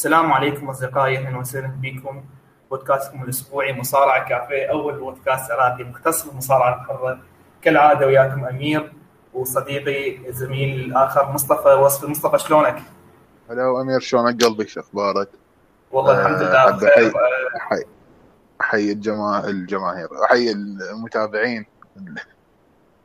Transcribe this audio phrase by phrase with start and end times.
[0.00, 2.24] السلام عليكم أصدقائي أهلا وسهلا بكم.
[2.70, 7.20] بودكاستكم الأسبوعي مصارعة كافيه أول بودكاست عراقي مختص بالمصارعه الحره
[7.62, 8.92] كالعادة وياكم أمير
[9.34, 12.04] وصديقي زميل الآخر مصطفى وصف.
[12.04, 12.82] مصطفى شلونك؟
[13.50, 15.28] هلا أمير شلونك قلبي؟ شو أخبارك؟
[15.92, 16.70] والله الحمد لله.
[16.70, 17.12] بخير
[17.56, 17.84] احيي
[18.60, 21.66] احيي الجماعه الجماهير احيي المتابعين.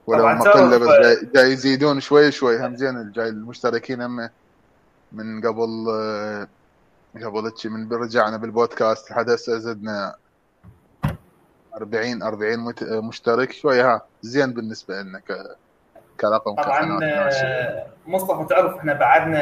[0.07, 2.65] ولو ما قله بس جاي, جاي يزيدون شوي شوي.
[2.65, 4.29] هم زين جاي المشتركين هم
[5.11, 5.67] من قبل
[7.23, 10.15] قبل من رجعنا بالبودكاست لحد هسه زدنا
[11.75, 13.51] 40 40 مشترك.
[13.51, 15.21] شوي ها زين بالنسبة لنا
[16.19, 16.99] كرقم طبعا
[18.07, 19.41] مصطفى تعرف إحنا بعدنا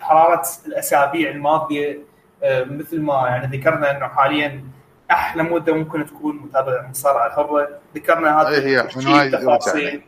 [0.00, 1.98] حرارة الأسابيع الماضية
[2.44, 4.64] مثل ما يعني ذكرنا إنه حاليا
[5.10, 7.68] أحلى مدة ممكن تكون متابع مصارعة الحرة.
[7.94, 8.80] ذكرنا هذا هي
[9.26, 10.02] التفاصيل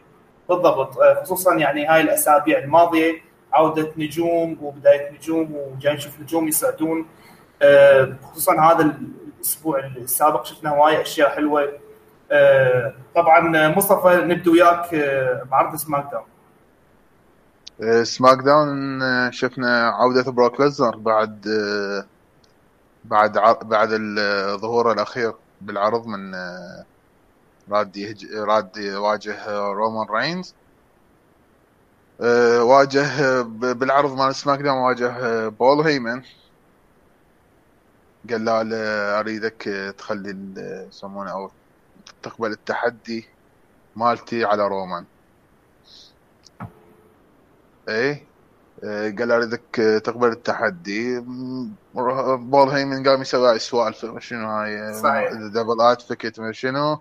[0.49, 0.99] بالضبط.
[1.23, 3.23] خصوصا يعني هاي الأسابيع الماضية
[3.55, 7.07] عودة نجوم وبداية نجوم وجاي نشوف نجوم يسعدون
[8.23, 8.97] خصوصا هذا
[9.37, 11.73] الأسبوع السابق شفنا هوايه أشياء حلوة.
[13.15, 14.95] طبعا مصطفى نبدأ وياك
[15.51, 18.05] بعرض سماك Down.
[18.05, 19.01] SmackDown
[19.33, 21.49] شفنا عودة بروك ليزنر بعد
[23.05, 26.35] بعد بعد الظهور الأخير بالعرض من
[27.71, 28.17] راد.
[28.35, 30.55] راد يواجه رومان رينز.
[32.21, 36.23] واجه بالعرض مال SmackDown واجه بول هيمن
[38.31, 40.37] قال له أريدك تخلي
[40.89, 41.51] يسمونه أو
[42.23, 43.29] تقبل التحدي
[43.97, 45.05] مالتي على رومان.
[47.89, 48.25] إيه؟
[49.19, 51.21] قال أريدك تقبل التحدي.
[51.95, 55.33] بول هيمن قام يسوي سوالف شنو هاي صحيح.
[55.33, 57.01] double advocate شنو.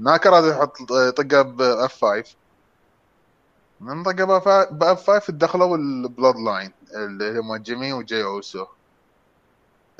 [0.00, 2.24] هناك راد يحط طقه ب F5
[3.80, 4.24] من طقه
[4.70, 8.66] ب F5 دخلوا ال Bloodline اللي هم جيمي وجي أوسو.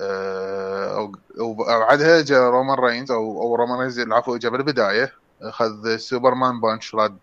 [0.01, 6.95] أه وبعدها جاء رومان رينز أو أو رومان رينز العفو جاء بالبدايه أخذ Superman punch
[6.95, 7.19] رد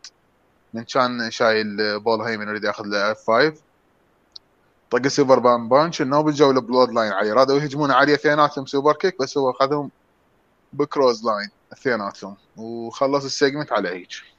[0.73, 3.53] من كان شايل بول هيمن يريد ياخذ له F5
[4.91, 9.49] طق Superman punch النوبل جو ال Bloodline عليه رادوا يهجمون عليه اثنيناتهم superkick بس هو
[9.51, 9.91] أخذهم
[10.73, 14.36] ب clothesline اثنيناتهم وخلص ال segment على هيك.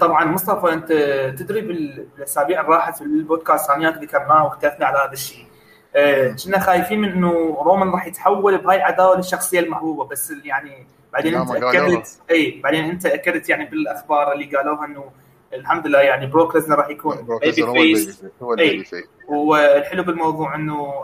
[0.00, 0.92] طبعا مصطفى أنت
[1.38, 5.46] تدري بالأسابيع اللي راحت في البودكاست ثانيات ذكرناه واختلفنا على هذا الشيء.
[6.44, 11.50] كنا خايفين من إنه رومان راح يتحول بهاي العداوه للشخصية المحبوبة بس يعني بعدين انت
[11.50, 15.04] اكدت إي بعدين انت أكدت يعني بالأخبار اللي قالوها إنه
[15.54, 18.24] الحمد لله يعني بروك ليزنر راح يكون babyface
[18.58, 18.94] face
[19.28, 20.94] والحلو بالموضوع إنه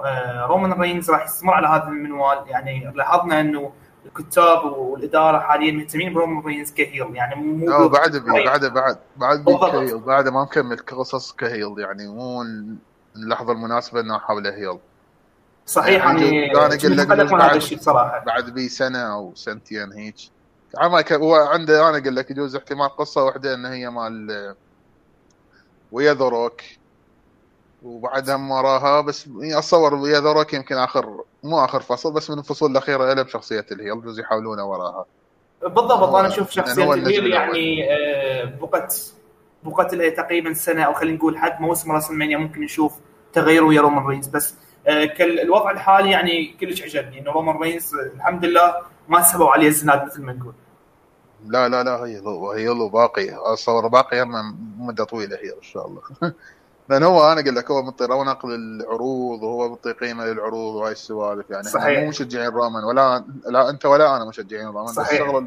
[0.47, 2.39] رومان رينز راح يستمر على هذا المنوال.
[2.47, 3.73] يعني لاحظنا إنه
[4.07, 9.55] الكتاب والإدارة حاليا مهتمين برومان رينز ك heel يعني مو بعد بعد بعد بعد ك
[9.55, 12.43] heel بعد ما مكمل قصص ك heel يعني مو
[13.17, 14.79] اللحظه المناسبة إنه احاوله heel.
[15.67, 18.19] صحيح يعني أنا أقول لك الشيء بصراحة.
[18.19, 20.17] بعد بي سنة أو سنتين هيك.
[20.79, 24.55] عما هو عنده أنا أقول لك يجوز احتمال قصة واحدة إن هي مال
[25.93, 26.61] ويا ذا روك.
[27.85, 32.71] وبعدها وراها بس أتصور ويا ذا روك يمكن آخر مو آخر فصل بس من الفصول
[32.71, 35.05] الأخيرة له بشخصية ال heel يجوز يحاولونه وراها.
[35.63, 37.89] بالضبط أنا أشوف شخصية ال heel يعني
[38.61, 39.13] بقت
[39.63, 42.93] بقت لها تقريبا سنة أو خلينا نقول حد موسم WrestleMania ممكن نشوف
[43.33, 44.29] تغير ويا رومان رينز.
[44.29, 44.55] بس
[45.21, 48.75] الوضع الحالي يعني كلش عجبني إنه رومان رينز الحمد لله
[49.09, 50.55] ما سبوا عليه الزناد مثل ما نقول.
[51.47, 52.23] لا لا لا هي
[52.57, 54.25] هي له باقي أتصور باقي
[54.79, 56.03] مدة طويلة هي إن شاء الله.
[56.93, 61.51] لأن هو أنا أقول لك هو مطي رونق للعروض وهو مطي قيمة للعروض وهاي السوالف
[61.51, 61.63] يعني.
[61.63, 61.87] صحيح.
[61.87, 65.21] إحنا مو مشجعين رومان ولا لا أنت ولا أنا مشجعين بس صحيح.
[65.21, 65.47] الشغله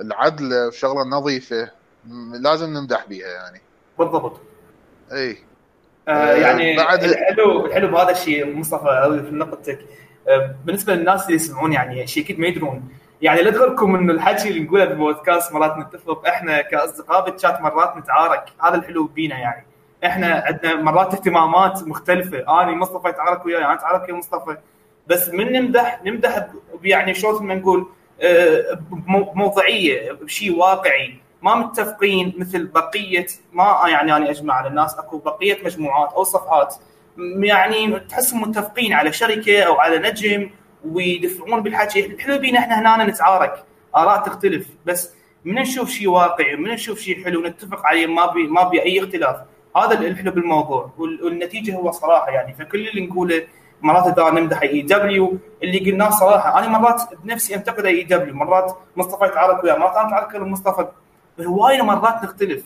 [0.00, 1.70] العدله الشغله النظيفة
[2.40, 3.60] لازم نمدح بيها يعني.
[3.98, 4.40] بالضبط.
[5.12, 5.38] إي.
[6.08, 9.78] آه يعني بعد- الحلو الحلو بهذا الشيء مصطفى في نقطتك.
[10.28, 12.88] آه بالنسبة للناس اللي يسمعون يعني شيء أكيد ما يدرون.
[13.22, 18.44] يعني لا تغركم إنه الحكي اللي نقوله بالبودكاست مرات نتفق إحنا كأصدقاء بالشات مرات نتعارك.
[18.62, 19.66] هذا الحلو بينا يعني.
[20.06, 22.38] إحنا عندنا مرات اهتمامات مختلفة.
[22.62, 24.56] أنا مصطفى يتعارك وياي أنا اتعارك ويا مصطفى.
[25.06, 26.46] بس من نمدح نمدح
[26.82, 27.86] يعني شلون ما نقول
[28.22, 31.14] آه، بمو- بموضوعيه بشيء واقعي.
[31.42, 36.74] ما متفقين مثل بقية ما يعني أنا أجمع على الناس أكو بقية مجموعات أو صفحات.
[37.42, 40.50] يعني تحسهم متفقين على شركة أو على نجم
[40.84, 42.06] ويدفعون بالحكي.
[42.06, 43.64] الحلو بينا إحنا هنا نتعارك.
[43.96, 44.66] آراء تختلف.
[44.86, 45.12] بس
[45.44, 49.00] من نشوف شيء واقعي من نشوف شيء حلو نتفق عليه ما بي ما بي أي
[49.00, 49.36] اختلاف.
[49.76, 50.90] هذا الحلو بالموضوع.
[50.98, 52.54] وال- والنتيجة هو صراحة يعني.
[52.54, 53.42] فكل اللي نقوله
[53.82, 58.34] مرات إذا نمدح AEW اللي قلناه صراحة أنا مرات بنفسي أنتقد AEW.
[58.34, 60.86] مرات مصطفى يتعارك وياه مرات أنا اتعارك ويا مصطفى.
[61.40, 62.62] هواي مرات نختلف.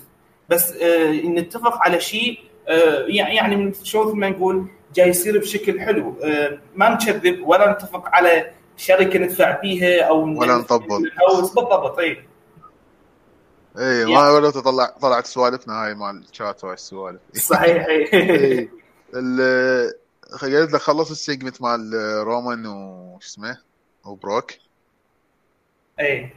[0.48, 2.38] بس آه نتفق على شيء
[2.68, 6.14] آه يعني من شو ما نقول جاي يصير بشكل حلو.
[6.24, 12.18] آه، ما نكذب ولا نتفق على شركة ندفع فيها أو ولا نطبل بالضبط اي
[13.78, 17.20] اي ما ولا تطلع طلعت سوالفنا هاي مال الشات وهاي السوالف.
[17.36, 17.86] صحيح.
[17.86, 18.70] اي
[20.42, 21.94] قلت له خلص ال segment مال
[22.24, 23.58] رومان وش اسمه؟
[24.04, 24.52] وبروك
[26.00, 26.32] اي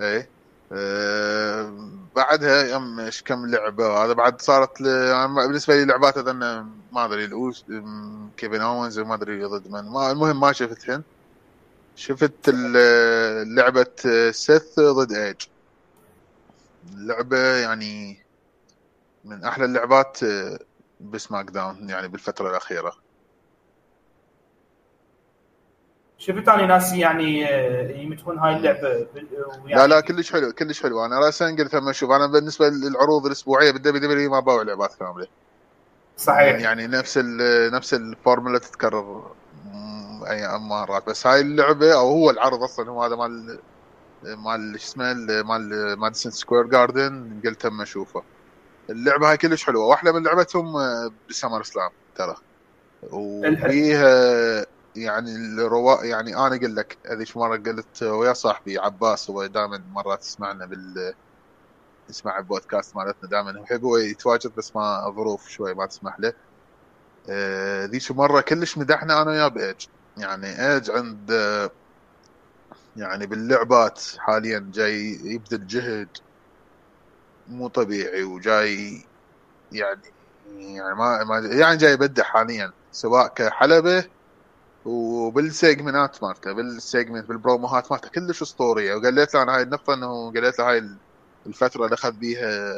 [0.00, 0.28] اي
[0.72, 1.74] أه
[2.16, 4.84] بعدها يم إيش كم لعبة هذا؟ بعد صارت ل...
[5.34, 7.64] بالنسبة لي لعبات أنا ما أدري الاوس
[8.36, 9.88] كيفن اونز ما أدري ضد من.
[9.88, 11.02] ما المهم ما شفتهن
[11.96, 12.50] شفت
[13.46, 13.86] لعبة
[14.30, 15.36] سيث ضد ايج
[16.96, 18.24] لعبه يعني
[19.24, 20.18] من أحلى اللعبات
[21.00, 22.92] ب SmackDown يعني بالفترة الأخيرة.
[26.18, 31.04] شفت أنا ناس يعني آه، يمدحون هاي اللعبة؟ يعني لا لا كلش حلو كلش حلو.
[31.04, 32.10] أنا راسا قلت لما أشوف.
[32.10, 35.26] أنا بالنسبة للعروض الأسبوعية بال WWE ما باوع لعبات كاملة.
[36.16, 36.60] صحيح.
[36.60, 37.18] يعني نفس
[37.72, 39.32] نفس الفورمولا تتكرر
[40.30, 41.06] أي مرات.
[41.06, 43.58] بس هاي اللعبة أو هو العرض أصلا هو هذا مال
[44.22, 48.22] مال شو اسمه مال ماديسون سكوير جاردن قلت أما أشوفه.
[48.90, 49.84] اللعبة هاي كلش حلوة.
[49.86, 52.36] وأحلى من لعبتهم آه، ب SummerSlam ترى.
[53.02, 59.78] وفيها يعني الرواء يعني أنا أقول لك هذيك مرة قلت ويا صاحبي عباس هو دائما
[59.78, 61.14] مرات يسمعنا بال
[62.10, 63.60] يسمع البودكاست مالتنا دائما.
[63.60, 66.32] يحب هو يتواجد بس ما ظروف شوي ما تسمح له.
[67.30, 69.86] آه، ذيك مرة كلش مدحنا أنا وياه بايج
[70.16, 71.30] يعني ايج عند
[72.96, 76.10] يعني باللعبات حاليا جاي يبذل جهد
[77.46, 79.04] مو طبيعي وجاي
[79.72, 80.02] يعني
[80.46, 84.10] يعني ما يعني جاي يبدع حاليا سواء كحلبة
[84.84, 88.94] وبال segmentات مالته بال segment بال promoهات مالته كلش أسطورية.
[88.94, 90.82] وقالت له أنا هاي النقطة إنه قالت له هاي
[91.46, 92.74] الفترة اللي أخذ بيها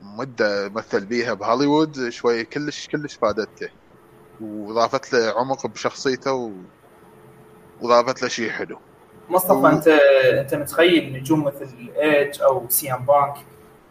[0.00, 3.68] مدة مثل بيها بهوليوود شوي كلش كلش فادته
[4.40, 6.66] واضافت له عمق بشخصيته
[7.80, 7.86] و...
[7.86, 8.78] واضافت له شيء حلو.
[9.28, 9.66] مصطفى و...
[9.66, 9.88] انت
[10.38, 13.34] أنت متخيل نجوم مثل ايج أو سي ام بانك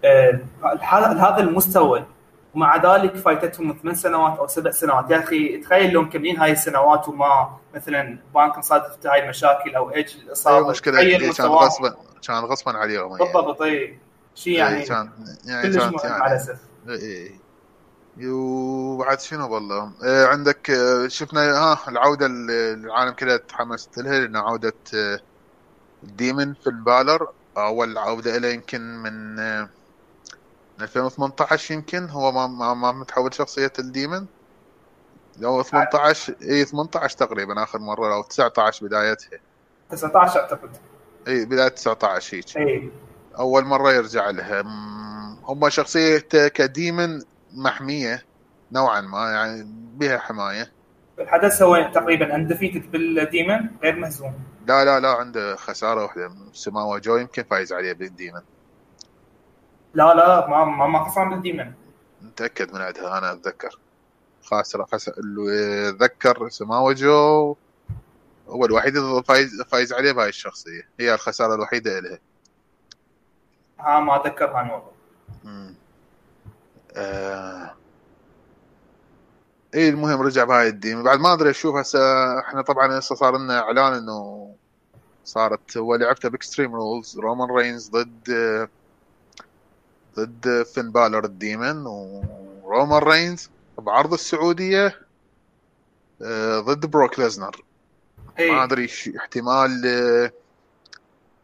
[0.05, 0.39] آه
[1.17, 2.05] هذا المستوى
[2.53, 5.11] ومع ذلك فايتتهم ثمان سنوات أو سبع سنوات.
[5.11, 10.15] يا أخي تخيل لو مكملين هاي السنوات وما مثلا بانك صادفت هاي المشاكل أو ايج
[10.25, 11.95] الاصابه أي مشكله كان غصبا
[12.27, 13.99] كان غصبا عليهم بالضبط إي.
[14.35, 15.09] شيء يعني كان
[15.45, 16.57] يعني كلش مهم يعني للأسف
[18.23, 24.73] وبعد شنو والله؟ آه عندك آه شفنا ها العودة العالم كله تحمست لها لأن عودة
[24.95, 25.19] آه
[26.03, 27.27] ديمن في البالر.
[27.57, 29.69] أول عودة له يمكن من آه
[30.81, 32.09] 2018 يمكن.
[32.09, 34.25] هو ما ما, ما متحول شخصية الديمن.
[35.37, 39.39] لو 18 اي 18 تقريبا آخر مرة أو 19 بدايتها.
[39.89, 40.69] 19 أعتقد.
[41.27, 42.57] اي بداية 19 هيك.
[42.57, 42.91] اي
[43.39, 44.61] أول مرة يرجع لها.
[45.47, 47.21] هم شخصيته كديمن
[47.55, 48.25] محمية
[48.71, 50.71] نوعا ما يعني بها حماية.
[51.19, 54.33] الحدث هو تقريبا undefeated بال demon غير مهزوم.
[54.67, 58.41] لا لا لا عنده خسارة واحدة سماوا جو يمكن فايز عليه بال demon.
[59.93, 61.71] لا لا ما ما, ما خسران بال demon.
[62.21, 63.79] متأكد من عندها أنا أتذكر.
[64.43, 67.55] خاسرة خسر اللي اتذكر سماوا جو
[68.47, 70.89] هو الوحيد اللي فايز فايز عليه بهاي الشخصية.
[70.99, 72.19] هي الخسارة الوحيدة لها
[73.79, 74.91] ها ما اتذكر هاي الموضوع
[76.95, 77.75] آه...
[79.75, 81.99] اي المهم رجع بهاي ال demon بعد ما أدري أشوف هسه
[82.39, 84.49] إحنا طبعا هسه صار لنا إعلان إنه
[85.23, 88.29] صارت هو لعبته ب Extreme Rules رومان رينز ضد
[90.15, 95.05] ضد فين بالر ال demon ورومان رينز بعرض السعودية
[96.21, 97.63] آه، ضد بروك ليزنر
[98.39, 100.31] ما أدري احتمال آه،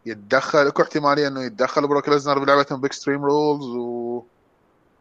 [0.06, 4.24] يتدخل أكو احتمالية إنه يتدخل بروك ليزنر بلعبتهم ب Extreme Rules و...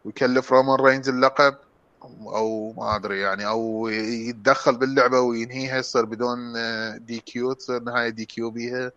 [0.05, 1.55] ويكلف رومان رينز اللقب
[2.03, 6.53] أو ما أدري يعني أو يتدخل باللعبة وينهيها يصير بدون
[7.05, 8.91] D آه، Q تصير نهاية DQ بيها.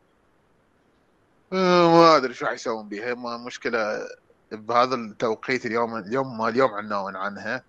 [1.53, 3.15] ما أدري شو راح يسوون بيها.
[3.15, 4.09] ما مشكلة
[4.53, 7.65] بهذا التوقيت اليوم اليوم اليوم أعلنوا عنها.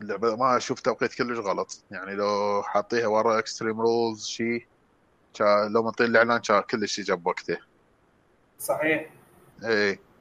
[0.00, 1.80] اللعبة ما أشوف توقيت كلش غلط.
[1.90, 4.66] يعني لو حاطيها ورا Extreme Rules شيء
[5.40, 7.58] لو منطين الإعلان كان كلش يجي بوقته
[8.58, 9.10] صحيح.
[9.64, 10.11] إيه.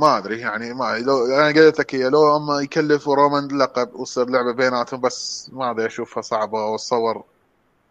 [0.00, 4.30] ما أدري يعني ما لو أنا قلت لك هي لو اما يكلفوا رومان لقب وتصير
[4.30, 6.64] لعبة بيناتهم بس ما أدري أشوفها صعبة.
[6.66, 7.24] واتصور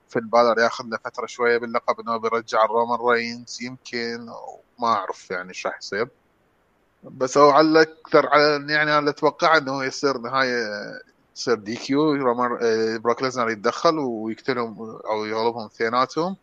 [0.10, 4.25] فين بالر ياخذ له فترة شوية باللقب إنه بيرجع الرومان رينز يمكن
[4.79, 6.07] ما أعرف يعني إيش راح يصير.
[7.03, 10.65] بس هو على أكثر على يعني أنا أتوقع إنه يصير نهاية
[11.35, 16.35] يصير DQ رومان آه، بروك ليزنر يتدخل ويقتلهم أو يغلبهم اثنيناتهم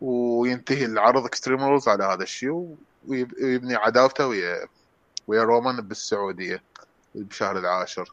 [0.00, 2.76] وينتهي العرض Extreme Rules على هذا الشيء.
[3.08, 4.66] ويبني عداوته ويا
[5.26, 6.62] ويا رومان بالسعودية
[7.14, 8.12] بشهر العاشر.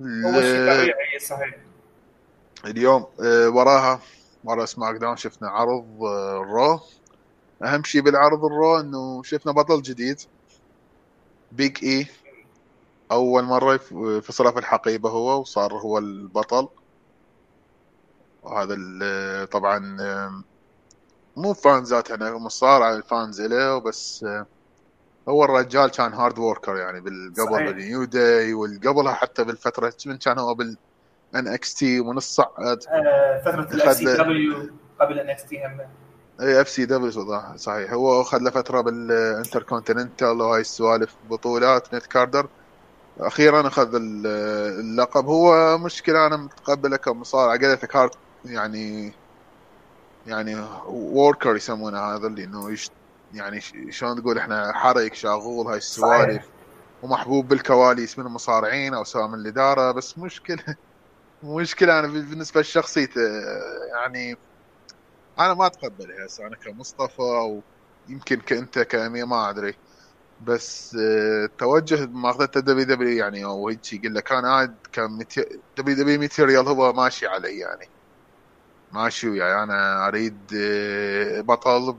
[0.00, 1.56] هو شيء طبيعي صحيح.
[2.64, 4.00] اليوم آه، وراها
[4.44, 6.80] ورا SmackDown شفنا عرض ال Raw.
[7.62, 10.20] أهم شيء بالعرض ال Raw إنه شفنا بطل جديد.
[11.52, 12.06] بيج إي
[13.12, 13.76] أول مرة
[14.20, 16.68] فصله في الحقيبة هو وصار هو البطل.
[18.42, 18.76] وهذا
[19.44, 19.96] طبعا
[21.36, 24.26] مو فانزات إحنا مو صار ال fans له بس
[25.28, 30.38] هو الرجال كان hard worker يعني بالقبل بال New Day والقبلها حتى بالفترة من كان
[30.38, 30.76] هو بال
[31.34, 34.70] NXT ومن الصعد آه فتره ال FCW
[35.00, 35.80] قبل NXT هم.
[36.40, 37.92] اي FCW صحيح.
[37.92, 42.48] هو اخذ له فترة بالانتر كونتيننتال وهاي السوالف بطولات mid carder.
[43.20, 45.26] أخيرا أخذ اللقب.
[45.26, 48.10] هو مشكلة أنا متقبله كمصارع قلت لك hard
[48.44, 49.12] يعني
[50.26, 52.90] يعني worker يسمونه هذا اللي إنه يش
[53.34, 53.60] يعني
[53.90, 56.48] شلون تقول إحنا حرق شاغول هاي السوالف.
[57.02, 60.64] ومحبوب بالكواليس من المصارعين أو سواء من الإدارة بس مشكله
[61.42, 63.20] مشكلة أنا بالنسبة لشخصيته
[63.94, 64.36] يعني
[65.38, 67.62] أنا ما اتقبلها هسه أنا كمصطفى أو
[68.08, 69.74] يمكن كأنت كأمير ما أدري.
[70.40, 70.96] بس
[71.44, 74.76] التوجه ماخذته WWE يعني أو هيك يقول لك أنا قاعد
[75.78, 77.88] دبليو دبليو ماتيريال هو ماشي علي يعني.
[78.92, 79.62] ماشي وياي.
[79.62, 80.38] أنا أريد
[81.46, 81.96] بطل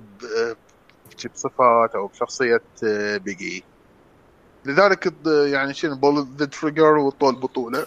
[1.33, 2.61] بصفات أو بشخصية
[3.17, 3.63] بيج إي.
[4.65, 7.85] لذلك يعني شنو pull the trigger وطول البطوله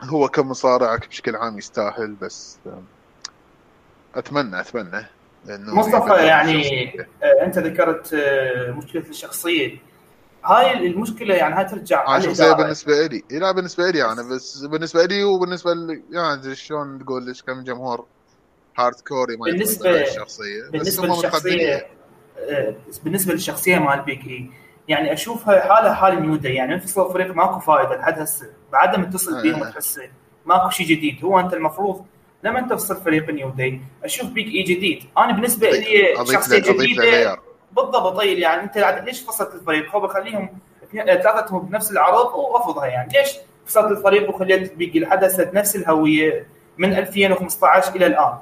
[0.00, 2.58] هو كمصارع بشكل عام يستاهل بس
[4.14, 5.06] أتمنى أتمنى
[5.48, 6.88] إنه مصطفى يعني
[7.22, 9.78] آه، أنت ذكرت آه، مشكلة الشخصية.
[10.44, 15.04] هاي المشكلة يعني هاي ترجع على الشخصيه بالنسبة لي لا بالنسبة لي أنا بس بالنسبة
[15.04, 16.02] لي وبالنسبة ل...
[16.10, 18.06] يعني شلون تقول ليش كم جمهور
[18.78, 21.86] hardcore ما بالنسبة للشخصيه بالنسبة للشخصية
[22.38, 22.74] آه،
[23.04, 24.50] بالنسبة للشخصية مال بيج إي
[24.88, 28.46] يعني اشوفها حاله حال New Day يعني انفصل الفريق ماكو فائده لحد هسه.
[28.72, 30.08] بعد ما تتصل بيهم وتحسه
[30.46, 31.24] ماكو شيء جديد.
[31.24, 32.04] هو أنت المفروض
[32.44, 35.04] لما تفصل فريق New Day أشوف بيج إي جديد.
[35.18, 37.38] أنا بالنسبة لي شخصية جديدة.
[37.76, 40.58] بالضبط طيب يعني أنت ليش فصلت الفريق؟ هو بخليهم
[40.92, 43.12] ثلاثتهم بنفس العرض ورفضها يعني.
[43.12, 46.46] ليش فصلت الفريق وخليت لحد هسه نفس الهوية
[46.78, 48.38] من 2015 إلى الآن؟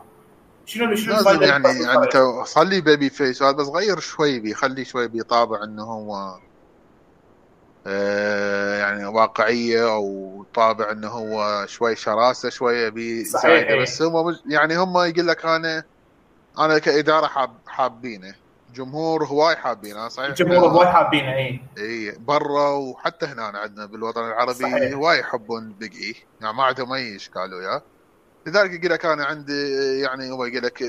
[0.66, 5.08] شنو شنو الفائدة يعني يعني انت صار لي بيبي فيس بس غير شوي بيخلي شوي
[5.08, 6.38] بيطابع إنه هو
[7.86, 14.98] آه، يعني واقعية أو طابع إنه هو شوي شراسة شوية بزايده بس هم يعني هم
[14.98, 15.84] يقول لك أنا
[16.58, 18.34] أنا كإدارة حاب حابينه.
[18.74, 21.60] جمهور هواي حابينه صحيح؟ جمهور هواي حابينه إي.
[21.78, 26.14] إي برا وحتى هنا عندنا بالوطن العربي هواي يحبون بيج إي.
[26.40, 27.82] يعني ما عندهم أي اشكال وياه
[28.46, 30.82] لذلك يقول لك أنا عندي يعني هو يقول لك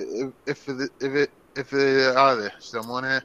[0.50, 0.70] if
[1.04, 1.28] if
[1.58, 1.76] if
[2.18, 3.22] هذا إيش يسمونه؟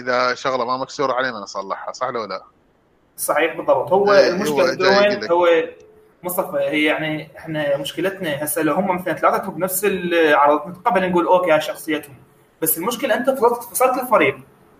[0.00, 2.42] إذا شغلة ما مكسورة علينا نصلحها صح ولا لا؟
[3.16, 3.92] صحيح بالضبط.
[3.92, 5.48] هو إيه، المشكلة وين؟ هو
[6.22, 11.60] مصطفى هي يعني إحنا مشكلتنا هسه لو هم مثلا ثلاثتهم بنفس العرض نتقبل نقول okay
[11.60, 12.14] شخصيتهم.
[12.62, 14.36] بس المشكلة أنت فصلت الفريق.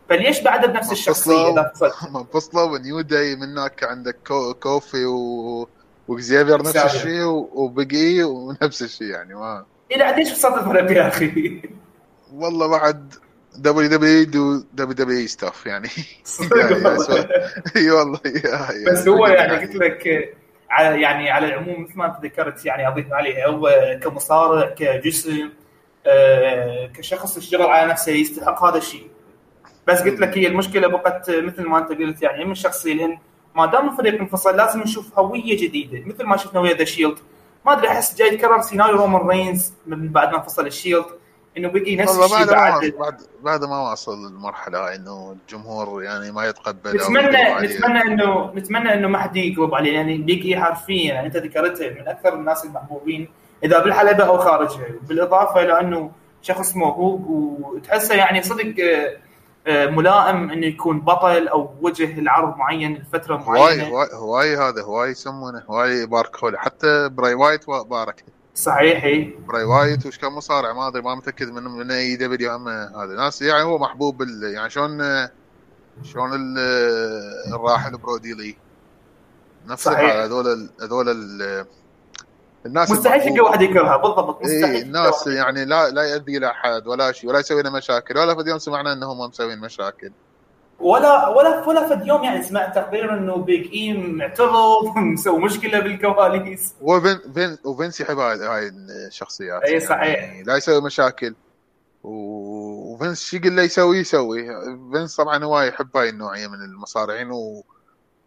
[0.08, 5.68] فليش بعده بنفس الشخصية إذا فصلت؟ منفصله و New Day منك عندك كو كوفي و
[6.08, 11.62] وكزيفير نفس الشيء وبقي ونفس الشيء يعني ما إلى ليش فصلت الفريق يا أخي؟
[12.32, 13.14] والله بعد
[13.56, 15.88] دبليو دبليو دو دبليو دبليو ستاف يعني.
[17.76, 18.20] إي والله
[18.92, 20.34] بس هو يعني قلت لك
[20.70, 23.70] على يعني على العموم مثل ما أنت ذكرت يعني أضيف عليه هو
[24.02, 25.50] كمصارع كجسم
[26.94, 29.06] كشخص اشتغل على نفسه يستحق هذا الشيء.
[29.86, 33.18] بس قلت لك هي المشكلة بقت مثل ما أنت قلت يعني من الشخصيه لأن
[33.54, 36.02] ما دام الفريق انفصل لازم نشوف هوية جديدة.
[36.06, 37.18] مثل ما شفنا ويا The Shield.
[37.66, 41.04] ما أدري أحس جاي يتكرر سيناريو رومان رينز من بعد ما انفصل ال Shield
[41.56, 43.20] إنه بقي نفس الشيء بعد بعد.
[43.42, 49.18] بعد ما وصل المرحله إنه الجمهور يعني ما يتقبل نتمنى نتمنى انه نتمنى إنه ما
[49.18, 53.28] حد يقلب عليه يعني بقي حرفيا يعني أنت ذكرته من أكثر الناس المحبوبين
[53.64, 54.86] إذا بالحلبة أو خارجها.
[55.08, 56.10] بالإضافة إلى أنه
[56.42, 58.74] شخص موهوب وتحسه يعني صدق
[59.66, 63.88] آه، ملائم إنه يكون بطل أو وجه العرض معين لفترة معينة.
[63.88, 68.24] هواي هواي هذا هواي يسمونه هواي باركوله حتى براي وايت بارك.
[68.54, 69.34] صحيح إي.
[69.48, 73.14] براي وايت وش كان مصارع ما أدري ما متأكد من من AEW هم هذا.
[73.16, 74.22] ناس يعني هو محبوب
[74.54, 75.28] يعني شلون
[76.02, 76.30] شلون
[77.54, 78.56] الراحل برودي لي
[79.66, 81.06] نفس هذول هذول
[82.66, 86.86] الناس مستحيل تلقى واحد يكرهها بالضبط مستحيل إيه الناس يعني لا لا يؤدي إلى احد
[86.86, 90.12] ولا شيء ولا يسوي لنا مشاكل ولا في يوم سمعنا إنهم مسوين مشاكل.
[90.80, 96.74] ولا ولا ولا فد يوم يعني سمعت تقرير إنه Big E معترض مسوي مشكلة بالكواليس.
[96.80, 98.68] وفين فين وفينس يحب هاي هاي
[99.08, 100.22] الشخصيات اي صحيح.
[100.22, 101.34] يعني لا يسوي مشاكل.
[102.02, 104.46] وفينس شو يقول له يسوي يسوي.
[104.92, 107.64] فينس طبعا هو يحب هاي النوعية من المصارعين و...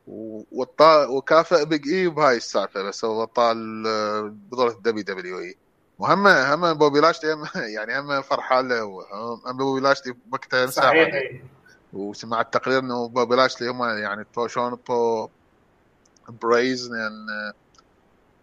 [0.07, 3.83] وكافئ Big E بهاي السالفة بس هو طال
[4.31, 5.55] بطولة ال WWE.
[6.00, 7.29] وهم هم بوبي لاشلي
[7.75, 8.83] يعني هم فرحان له.
[9.45, 11.41] هم بوبي لاشلي وقتها صحيح.
[11.93, 15.27] وسمعت تقرير إنه بوبي لاشلي هم يعني شلون to
[16.29, 17.53] praise لأن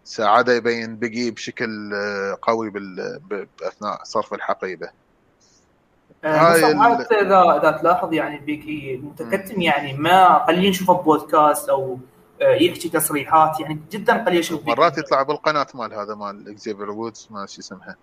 [0.03, 1.91] ساعده يبين Big E بشكل
[2.41, 5.02] قوي بأثناء صرف الحقيبة.
[6.23, 6.65] آه، هاي
[7.21, 11.97] اذا إذا تلاحظ يعني Big E متكتم يعني ما قليل نشوفه بودكاست أو
[12.41, 17.27] آه، يحكي تصريحات يعني جدا قليل أشوف مرات يطلع بالقناة مال هذا مال اكزيفر وودز
[17.31, 17.95] ما شو اسمها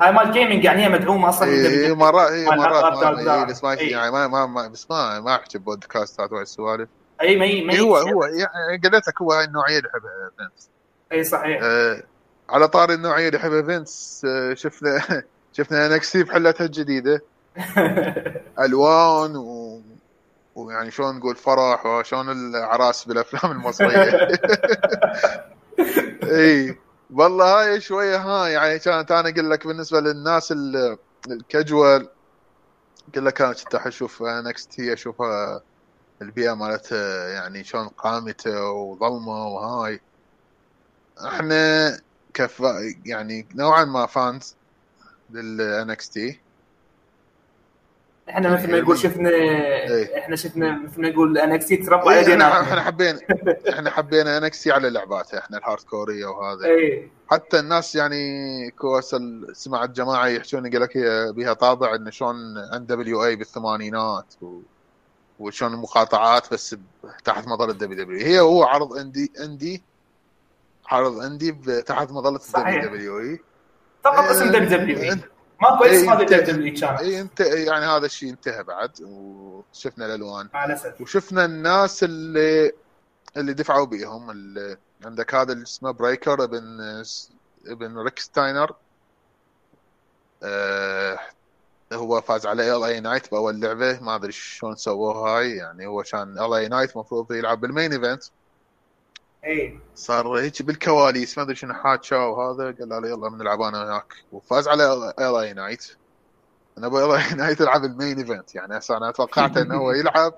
[0.00, 4.10] هاي مال gaming يعني هي مدعومة أصلا اي مرات اي مرات ما بس ما يعني
[4.10, 6.88] ما ما, ما بس ما ما أحكي بودكاستات وهاي السوالف
[7.22, 10.70] أي ما ما هو هو يعني قلت لك هو هاي النوعية اللي يحبها فينس
[11.12, 11.60] أي صحيح.
[11.62, 12.02] آه
[12.48, 15.22] على طاري النوعية اللي يحبها فينس آه شفنا
[15.56, 17.22] شفنا NXT بحلتها الجديدة.
[18.64, 19.82] الوان و...
[20.54, 24.28] ويعني شلون نقول فرح وشلون الاعراس بالأفلام المصرية.
[26.22, 26.78] إي
[27.10, 30.54] والله هاي شوية ها يعني كانت أنا أقول لك بالنسبة للناس
[31.30, 32.08] الكاجوال
[33.14, 35.62] قل لك أنا كنت أشوف NXT هي اشوفها
[36.22, 40.00] البيئة مالتها يعني شلون قاتمة وظلمة وهاي.
[41.26, 41.98] إحنا
[42.34, 42.62] كف
[43.06, 44.56] يعني نوعا ما fans
[45.30, 46.40] لل NXT
[48.32, 50.18] إحنا مثل ما يقول شفنا إيه.
[50.18, 53.18] إحنا شفنا مثل ما يقول NXT تربى إيه إحنا, إحنا حبينا
[53.68, 56.66] إحنا حبينا NXT على لعباته إحنا ال hardcore وهذا.
[56.66, 57.08] إيه.
[57.30, 59.16] حتى الناس يعني كويس
[59.52, 60.98] سمعت جماعة يحكون يقول لك
[61.36, 64.60] بها طابع انه شلون NWA بالثمانينات و...
[65.38, 66.76] وشلون المقاطعات بس
[67.24, 69.82] تحت مظلة WWE هو عرض indie indie
[70.86, 71.52] عرض indie
[71.86, 73.40] تحت مظلة WWE
[74.04, 75.18] فقط اسم WW
[75.62, 80.48] ماكو اي هذا W كان اي انت يعني هذا الشيء انتهى بعد وشفنا الألوان.
[80.54, 82.72] مع الاسف وشفنا الناس اللي
[83.36, 86.64] اللي دفعوا بيهم اللي عندك هذا اللي اسمه بريكر ابن
[87.66, 88.74] ابن ريك ستاينر
[90.42, 91.18] آه
[91.92, 94.00] هو فاز على LA Knight بأول لعبة.
[94.00, 95.56] ما أدري شلون سووها هاي.
[95.56, 98.24] يعني هو كان LA Knight المفروض يلعب بال main event
[99.46, 104.14] اي صار هيك بالكواليس ما أدري شنو حاكى وهذا قال له يلا بنلعب أنا وياك.
[104.32, 105.86] وفاز على LA Knight
[106.78, 110.34] أنا ابو LA Knight يلعب ال main event يعني هسه أنا توقعت إنه هو يلعب.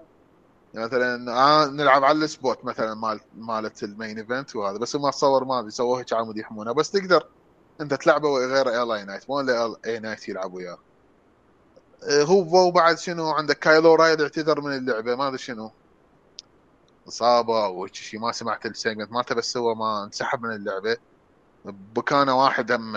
[0.74, 5.10] مثلا آه نلعب على ال spot مثلا مال مالت ال main event وهذا بس ما
[5.10, 6.72] تصور ما ادري سووه هيك على مود يحمونه.
[6.72, 7.28] بس تقدر
[7.80, 10.78] أنت تلعبه غير LA Knight مو LA Knight يلعب وياه.
[12.10, 15.70] آه، هو بعد شنو عندك كايل أورايلي اعتذر من اللعبة ما أدري شنو.
[17.08, 20.96] إصابة أو شيء ما سمعت ال segment مالته بس هو ما انسحب من اللعبة.
[21.64, 22.96] بمكانه واحد هم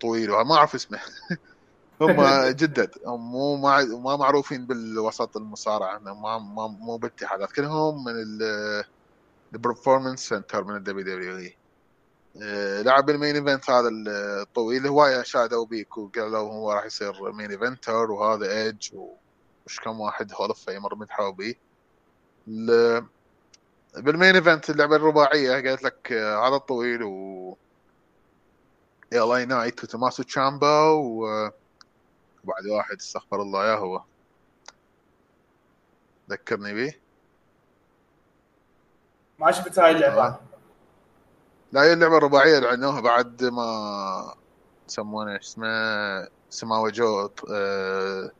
[0.00, 1.00] طويل ما أعرف اسمه.
[2.00, 2.90] هم جدد.
[3.06, 8.12] مو ما معروفين بالوسط المصارعة ما ما مو بالاتحادات كلهم من
[9.54, 11.56] ال Performance Center من ال WWE.
[12.82, 14.86] لعب ال main event هذا الطويل.
[14.86, 18.94] هوايه شادوا بيه وقالوا هو راح يصير main eventer وهذا إيدج
[19.66, 21.54] وش كم واحد Hall of Famer مدحوا بيه
[23.96, 27.56] بال main event اللعبة الرباعية قالت لك آه، هذا الطويل و
[29.12, 31.20] LA Knight وتوماسو تشامبا و...
[32.44, 34.02] وبعد واحد استغفر الله يا هو.
[36.30, 37.00] ذكرني بيه
[39.38, 40.26] ما شفت هاي اللعبة.
[40.26, 40.40] آه.
[41.72, 44.34] لا هي اللعبة الرباعية اللي عنوها بعد ما
[44.88, 48.30] يسمونه اسمه سماوي جو آه،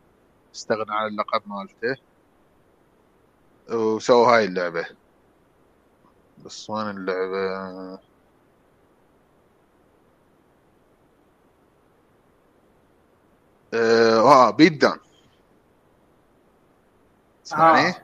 [0.54, 1.96] استغنى عن اللقب مالته.
[3.70, 4.86] وسووا هاي اللعبة.
[6.44, 7.98] بس وين اللعبة.
[13.74, 14.98] آه, آه بيت دان
[17.44, 18.02] تسمعني؟ آه.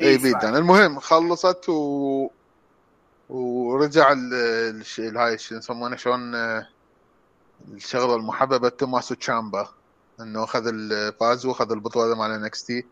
[0.00, 2.28] اي بيت دان المهم خلصت و
[3.28, 5.16] ورجع ال...
[5.16, 6.68] هاي شو يسمونه شلون آه،
[7.68, 9.68] الشغلة المحببة توماسو تشامبا
[10.20, 12.86] إنه أخذ الفوز وأخذ البطولة مال NXT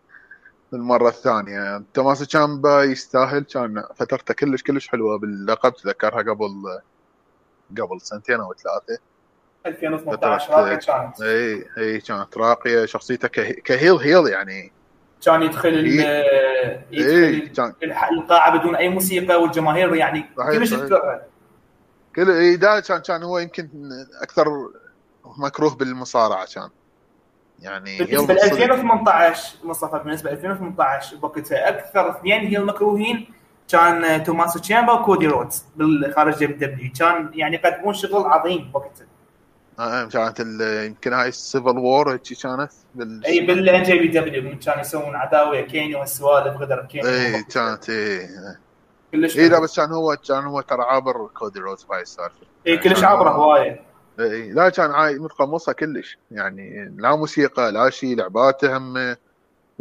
[0.72, 1.82] للمره الثانية.
[1.94, 3.44] توماس تشامبا يستاهل.
[3.44, 5.74] كان فترته كلش كلش حلوة باللقب.
[5.74, 6.80] تذكرها قبل
[7.70, 9.02] قبل سنتين أو ثلاثة.
[9.66, 11.22] 2018 راقية كانت.
[11.22, 12.86] اي اي كانت راقية.
[12.86, 13.28] شخصيته
[13.64, 14.72] ك heel heel يعني.
[15.24, 16.74] كان يدخل إيه.
[16.90, 17.74] يدخل
[18.12, 20.74] القاعه بدون أي موسيقى والجماهير يعني كلش
[22.16, 23.68] كل اي كان كان هو يمكن
[24.22, 24.46] أكثر
[25.38, 26.68] مكروه بالمصارعة كان.
[27.62, 33.26] يعني بالنسبة ل 2018 مصطفى بالنسبة ل 2018 بوقتها أكثر اثنين هي المكروهين
[33.68, 36.90] كان توماسو تشامبا وكودي رودز بالخارج WWE.
[36.98, 39.06] كان يعني يقدمون شغل عظيم بوقتها.
[39.78, 40.40] آه كانت
[40.86, 44.58] يمكن هاي ال Civil War هيك كانت بال إي بال NJP W.
[44.58, 47.08] كانوا يسوون عداوة كيني والسوالف غدر كيني.
[47.08, 48.28] إي كانت إي
[49.12, 52.78] كلش إي لا بس كان هو كان هو ترى عابر كودي روز بهاي السالفه إي
[52.78, 53.91] كلش عابره هواية.
[54.20, 56.18] اي لا كان عاي متقمصها كلش.
[56.30, 59.16] يعني لا موسيقى لا شيء لعباته هم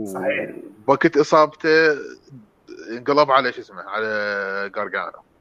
[0.05, 0.55] صحيح.
[0.87, 1.91] وقت إصابته
[2.91, 5.31] انقلب على شو اسمه على قرقانو.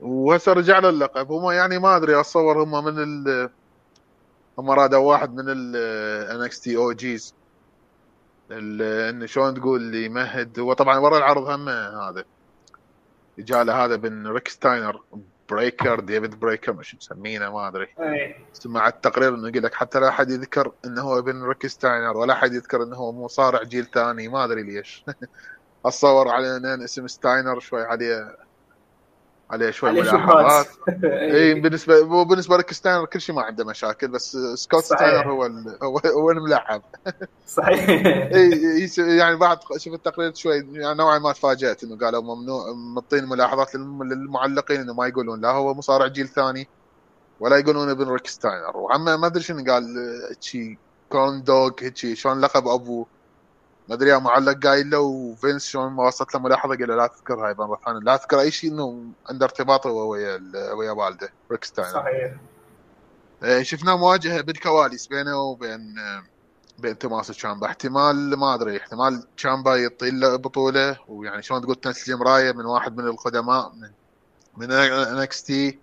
[0.00, 1.32] وهسه رجع له اللقب.
[1.32, 3.50] هم يعني ما أدري أتصور هم من ال
[4.58, 7.34] هم رادوا واحد من ال OGs
[8.50, 12.24] انه شلون تقول اللي يمهد هو طبعا ورا العرض هم هذا.
[13.38, 15.02] جاله هذا بن ريك ستاينر
[15.50, 17.86] بريكر برون بريكر مش مسمينه ما أدري.
[18.52, 22.32] سمع التقرير انه يقول لك حتى لا أحد يذكر إنه هو ابن ريك ستاينر ولا
[22.32, 25.04] أحد يذكر إنه هو مصارع جيل ثاني ما أدري ليش.
[25.86, 28.36] أتصور على إن اسم ستاينر شوي عليه
[29.52, 30.66] عليه شوي ملاحظات.
[31.04, 34.84] اي بالنسبة بالنسبة لريك ستاينر كل شيء ما عنده مشاكل بس سكوت.
[34.84, 35.78] ستاينر هو ال...
[36.06, 36.82] هو الملعب
[37.46, 37.88] صحيح.
[38.34, 43.74] اي يعني بعد شوف التقرير شوي يعني نوعا ما تفاجأت إنه قالوا ممنوع مطين ملاحظات
[43.74, 46.68] للمعلقين إنه ما يقولون لا هو مصارع جيل ثاني
[47.40, 49.84] ولا يقولون إبن ريك ستاينر وعم ما أدري شنو قال
[50.40, 53.06] شي كون دوغ هيك شلون لقب أبوه.
[53.88, 57.46] ما أدري معلق قايل له وفينس شلون ما وصلت له ملاحظة؟ قال له لا تذكر
[57.46, 60.40] هاي مره ثانية لا تذكر أي شيء إنه عنده ارتباط هو ويا
[60.74, 61.32] ويا والده.
[61.50, 62.32] ريك ستاينر صحيح.
[63.44, 65.94] إيه، شفنا مواجهة بالكواليس بينه وبين
[66.78, 70.96] بين توماسو تشامبا احتمال ما أدري احتمال تشامبا ينطي له بطولة.
[71.08, 73.90] ويعني شلون تقول تنسجم رايه من واحد من القدماء من
[74.56, 75.78] من NXT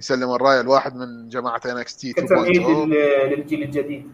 [0.00, 2.14] يسلم الراية لواحد من جماعة NXT
[3.36, 4.12] للجيل الجديد.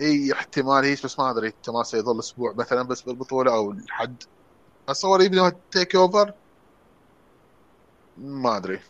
[0.00, 4.22] اي احتمال هيك بس ما أدري توماسو يظل أسبوع مثلا بس بالبطولة أو لحد
[4.88, 6.32] اتصور يبدو TakeOver
[8.18, 8.80] ما أدري.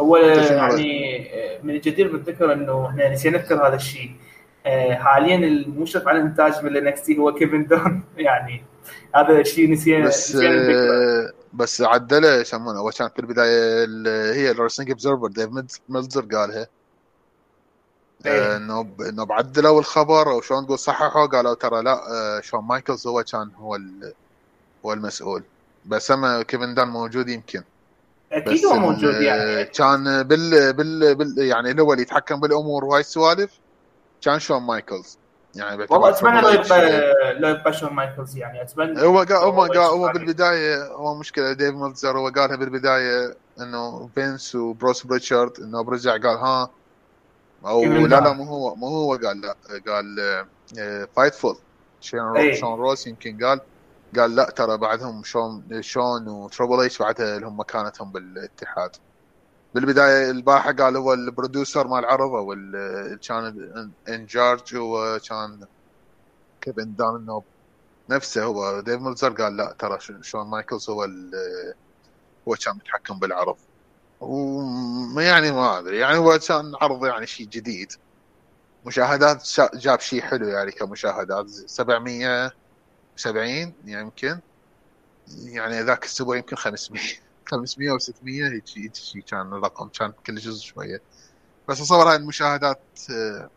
[0.00, 1.28] هو يعني
[1.62, 4.16] من الجدير بالذكر إنه إحنا نسينا نذكر هذا الشيء.
[4.66, 8.64] آه، حاليا المشرف على الإنتاج من ال NXT هو كيفن دان يعني
[9.14, 13.86] هذا الشيء نسينا بس نسينا بس عدله يسمونه هو كان في البداية
[14.34, 15.48] هي ال Wrestling Observer ديف
[15.88, 16.66] ميلتزر قالها.
[18.26, 18.56] إيه.
[18.56, 23.22] انه انه بعدلوا الخبر أو شلون تقول صححوا قالوا ترى لا آه، شون مايكلز هو
[23.22, 23.78] كان هو
[24.84, 25.42] هو المسؤول.
[25.86, 27.62] بس اما كيفن دان موجود يمكن.
[28.32, 29.64] أكيد هو موجود يعني.
[29.64, 33.50] كان بال بال, بال يعني اللي هو اللي يتحكم بالأمور وهاي السوالف
[34.22, 35.18] كان شون مايكلز.
[35.54, 38.62] يعني والله أتمنى لو يبقى لو يبقى شون مايكلز يعني.
[38.62, 44.08] اتمنى هو قال هو قال هو بالبداية هو مشكلة ديف ميلتزر هو قالها بالبداية إنه
[44.14, 46.70] فينس وبروس بريتشارد إنه برجع قال ها
[47.64, 50.16] أو لا لا مو هو مو هو قال لا قال
[51.16, 51.54] Fight آه، ful
[52.00, 53.60] شون شون روس يمكن قال
[54.16, 58.90] قال لا ترى بعدهم شون شون و Triple H بعدها لهم مكانتهم بالاتحاد.
[59.74, 62.54] بالبداية الباحة قال هو ال producer مال العرض أو
[63.28, 63.44] كان
[64.08, 65.66] in charge هو كان
[66.60, 67.46] كيفن دان النوب
[68.10, 68.80] نفسه هو.
[68.80, 71.04] ديف ميلتزر قال لا ترى شون مايكلز هو
[72.48, 73.56] هو كان متحكم بالعرض.
[75.18, 75.98] يعني ما أدري.
[75.98, 77.92] يعني هو كان عرض يعني شيء جديد.
[78.86, 81.48] مشاهدات جاب شيء حلو يعني كمشاهدات.
[81.48, 84.40] 770 يمكن.
[85.28, 87.02] يعني ذاك الأسبوع يمكن 500
[87.46, 89.88] 500 أو 600 هيك شيء كان الرقم.
[89.88, 91.02] كان كل شوية.
[91.68, 93.50] بس اتصور هاي المشاهدات آه،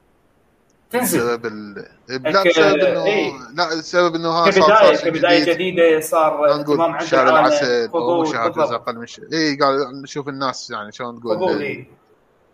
[0.89, 1.85] تنزل بسبب ال...
[2.09, 5.55] لا بسبب انه إيه؟ لا بسبب إنه ها كبدايه صار كبداية جديد.
[5.55, 11.19] جديدة صار اهتمام عند شهر العسل ومشاهدات أقل من اي قال نشوف الناس يعني شلون
[11.19, 11.87] تقول فضول إيه؟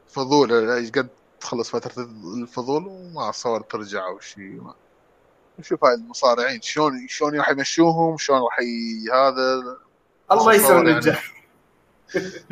[0.07, 0.51] فضول
[0.95, 1.07] قد
[1.39, 2.03] تخلص فترة
[2.41, 4.61] الفضول وما صور ترجع أو شيء
[5.59, 8.59] نشوف هاي المصارعين شلون شلون راح يمشوهم شلون راح
[9.13, 9.77] هذا
[10.31, 11.17] الله يسوي يعني.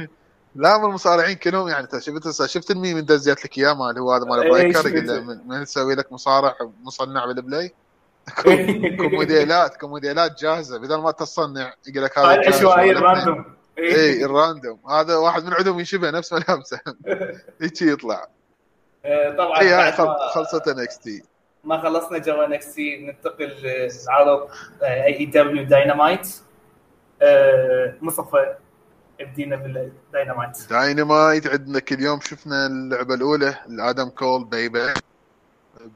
[0.55, 4.25] لا من المصارعين كلهم يعني شفت شفت الميم اللي دزيت لك إياه مال هو هذا
[4.25, 7.73] مال بريكر يقول من يسوي لك مصارع مصنع بال Play.
[8.97, 10.79] اكو موديلات كوموديلات جاهزة.
[10.79, 13.45] بدل ما تصنع يقول لك هذا العشوائي ال random
[13.79, 16.79] اي ال random هذا واحد من عندهم يشبه نفس ملابسه
[17.61, 18.27] هيك يطلع.
[19.05, 19.59] إيه، طبعا.
[19.59, 19.91] اي
[20.33, 21.23] خلصت NXT
[21.63, 23.53] ما خلصنا جو NXT ننتقل
[24.07, 24.47] لعرض
[24.83, 26.27] AEW Dynamite
[28.01, 28.55] مصطفى
[29.19, 30.69] بدينا بال Dynamite.
[30.69, 34.93] Dynamite عندنا كل يوم شفنا اللعبة الأولى لادم كول بيبي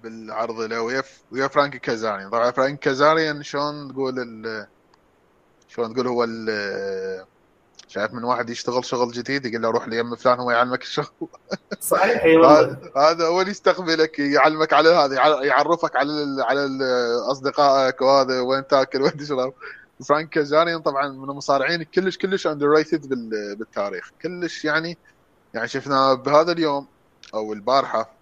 [0.03, 2.29] بالعرض له ويا ويا فرانك كازاريان.
[2.29, 4.67] طبعا فرانك كازاريان شلون تقول ال
[5.67, 7.25] شلون تقول هو ال
[7.87, 11.27] شايف من واحد يشتغل شغل جديد يقول له روح ليم فلان هو يعلمك الشغل.
[11.79, 12.23] صحيح
[12.97, 16.69] هذا هو اللي يستقبلك يعلمك على هذا يعرفك على على
[17.31, 19.53] أصدقائك وهذا وين تاكل وين تشرب.
[20.05, 23.09] فرانك كازاريان طبعا من المصارعين كلش كلش underrated
[23.57, 24.11] بالتاريخ.
[24.21, 24.97] كلش يعني
[25.53, 26.87] يعني شفناه بهذا اليوم
[27.33, 28.17] أو البارحة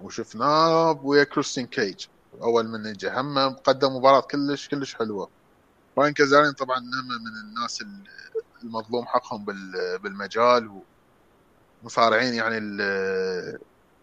[0.00, 2.06] وشفناه ويا كريستين كيج.
[2.42, 5.30] أول من اجى هم قدم مباراة كلش كلش حلوة.
[5.96, 7.84] فرانك كازاريان طبعا هم من الناس
[8.64, 9.44] المظلوم حقهم
[10.02, 10.82] بالمجال
[11.82, 12.82] ومصارعين يعني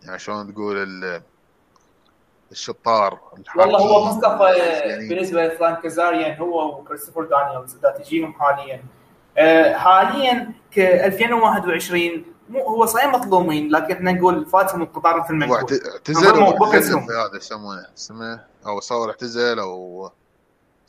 [0.01, 1.21] يعني شلون تقول
[2.51, 3.19] الشطار
[3.55, 8.83] والله هو مصطفى يعني بالنسبة لفرانك كازاريان هو وكريستوفر دانييلز إذا تجيهم حاليا.
[9.37, 15.57] آه، حاليا ك 2021 مو هو صحيح مظلومين لكن إحنا نقول فاتهم القطار في المجهول
[15.57, 16.25] اعتزل
[16.93, 20.11] هذا يسمونه اسمه أو صور اعتزل أو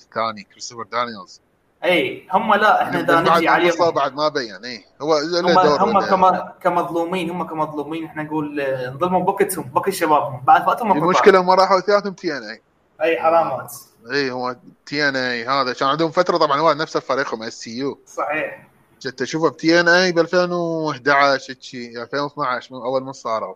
[0.00, 1.40] الثاني كريستوفر دانييلز.
[1.84, 3.90] اي هم لا إحنا إذا نجي عليهم.
[3.90, 8.04] بعد ما بين اي هو هم, هم كما كمظلومين هم كمظلومين.
[8.04, 10.42] إحنا نقول انظلموا بوقتهم بوقت شبابهم.
[10.44, 12.62] بعد فاتهم المشكلة ما راحوا ثلاثهم TNA
[13.02, 13.74] إي حرامات.
[14.12, 15.72] اي هو TNA هذا.
[15.72, 17.98] كان عندهم فترة طبعا هو نفس فريقهم SCU.
[18.06, 18.66] صحيح.
[19.02, 23.54] كنت اشوفه ب TNA ب 2011 شيء 2012 من أول ما صاروا.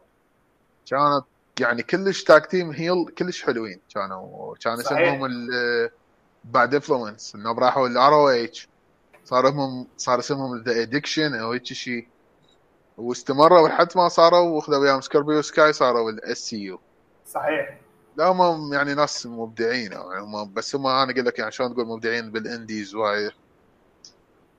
[0.86, 1.24] كانت
[1.60, 4.54] يعني كلش تاك تيم هيل كلش حلوين كانوا.
[4.60, 5.28] كان اسمهم
[6.44, 8.68] بعد انفلونس انهم راحوا الار أو اتش
[9.24, 12.06] صار اسمهم صار اسمهم ذا ادكشن أو هيك شيء
[12.98, 16.80] واستمروا لحد ما صاروا واخذوا وياهم سكوربيو سكاي صاروا الاس سي يو
[17.26, 17.78] صحيح
[18.16, 22.30] لا هم يعني ناس مبدعين يعني بس هم أنا أقول لك يعني شلون تقول مبدعين
[22.30, 23.30] بالانديز وهاي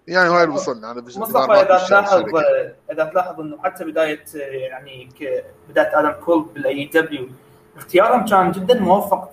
[0.08, 2.24] يعني هاي اللي وصلنا أنا مصطفى اذا تلاحظ
[2.92, 5.10] اذا تلاحظ انه حتى بدايه يعني
[5.70, 7.30] بدايه آدم كول بال AEW
[7.78, 9.32] اختيارهم كان جدا موفق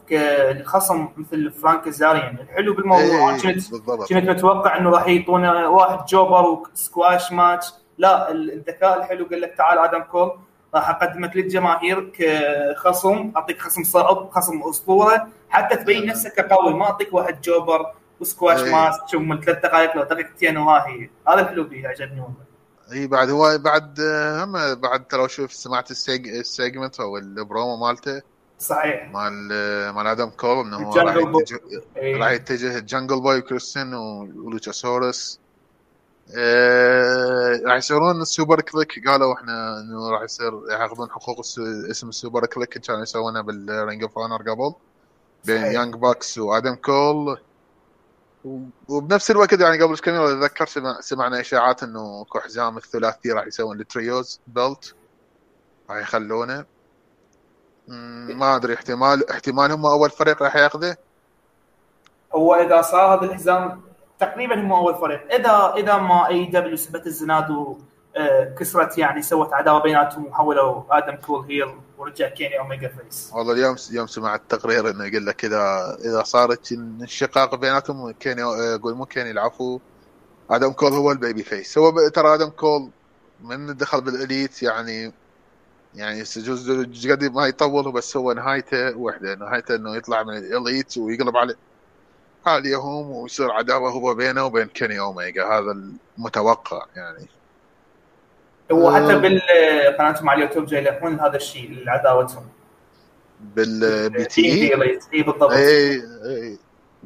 [0.50, 3.74] لخصم مثل فرانكي كازاريان الحلو بالموضوع إيه كنت
[4.08, 7.72] كنت متوقع إنه راح يعطونا واحد jobber و squash match.
[7.98, 10.32] لا الذكاء الحلو قال لك تعال آدم كول.
[10.74, 13.32] راح أقدمك للجماهير كخصم.
[13.36, 15.28] أعطيك خصم صعب خصم أسطورة.
[15.48, 16.74] حتى تبين نفسك كقوي.
[16.74, 17.86] ما أعطيك واحد jobber
[18.20, 18.72] و squash إيه.
[18.72, 22.52] ماتش من ثلاث دقائق لو دقيقتين وهاي هذا الحلو فيه عجبني والله.
[22.92, 24.00] إي بعد هو بعد
[24.40, 28.31] هم بعد ترى شوف سمعت ال segment أو البرومو مالته.
[28.62, 29.10] صحيح.
[29.10, 29.48] مال
[29.94, 31.60] مال آدم كول انه هو راح يتجه
[31.96, 32.16] إيه.
[32.16, 35.40] راح يتجه جانجل بوي وكريستين ولوتشاسورس
[36.36, 39.08] آه، راح يصيرون ال Superkliq.
[39.08, 41.40] قالوا إحنا إنه راح يصير ياخذون حقوق
[41.90, 42.78] اسم ال Superkliq.
[42.78, 44.74] كانوا يسوونها بال Ring of Honor قبل
[45.44, 47.38] بين Young Bucks وآدم كول.
[48.88, 53.46] وبنفس الوقت يعني قبل كم يوم اتذكر سمع سمعنا إشاعات إنه اكو حزام الثلاثي راح
[53.46, 54.94] يسوون ال trios belt.
[55.90, 56.64] راح يخلونه.
[58.28, 60.96] ما أدري احتمال احتمال هم أول فريق راح ياخذه؟
[62.34, 63.80] هو إذا صار هذا الحزام
[64.18, 65.32] تقريبا هم أول فريق.
[65.32, 71.74] إذا إذا ما AEW سبت الزناد وكسرت يعني سوت عداوة بيناتهم وحولوا آدم كول heel
[71.98, 73.30] ورجع كيني أوميجا face.
[73.34, 78.40] والله اليوم اليوم سمعت تقرير إنه يقول لك إذا إذا صارت انشقاق بيناتهم كيني
[78.74, 79.80] يقول مو كيني العفو.
[80.50, 81.78] آدم كول هو ال babyface.
[81.78, 82.90] هو ترى آدم كول
[83.40, 85.12] من دخل بال Elite يعني
[85.94, 86.70] يعني يجوز
[87.10, 89.34] قد ما يطول بس هو نهايته وحدة.
[89.34, 91.54] نهايته إنه يطلع من ال Elite ويقلب على
[92.46, 95.76] عليهم ويصير عداوة هو بينه وبين كيني اوميجا هذا
[96.18, 97.26] المتوقع يعني.
[98.72, 102.48] هو حتى بقناتهم على اليوتيوب جاي يلحون هذا الشيء عداوتهم
[103.40, 104.74] بال BTE؟
[105.14, 105.50] اي بالضبط.
[105.50, 106.58] اي اي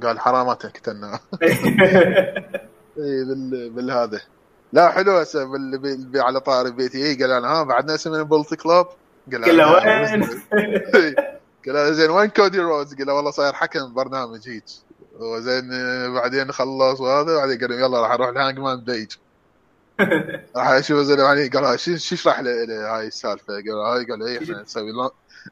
[0.02, 1.12] قال حراماتك تنا
[2.98, 3.24] اي
[3.70, 4.20] بالهذا.
[4.72, 5.48] لا حلو هسه.
[6.16, 8.86] على طاري بيتي إي قال أنا ها بعدنا اسمنا بولت كلوب
[9.32, 10.28] قال له وين؟
[11.66, 14.64] قال زين وين كودي روز؟ قال والله صاير حكم برنامج هيك
[15.18, 15.68] وزين
[16.14, 19.12] بعدين خلص وهذا بعدين قال يلا راح أروح لهانج مان بيج
[20.56, 24.62] راح أشوف زين يعني قال شو يشرح لي هاي السالفة؟ قال هاي قال اي إحنا
[24.62, 24.92] نسوي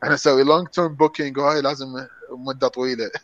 [0.03, 1.87] إحنا نسوي لونج تيرم بوكينج وهاي لازم
[2.31, 3.11] مدة طويلة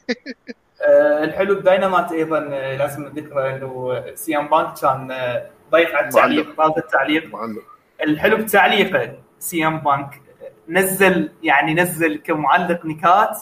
[0.83, 6.57] آه، الحلو بداينامات أيضا آه، لازم نذكره إنه سيام بانك كان آه، ضيف على التعليق
[6.57, 7.35] طالب التعليق.
[7.35, 7.63] معلق.
[8.03, 10.21] الحلو بتعليقه سيام بانك
[10.69, 13.39] نزل يعني نزل كمعلق نكات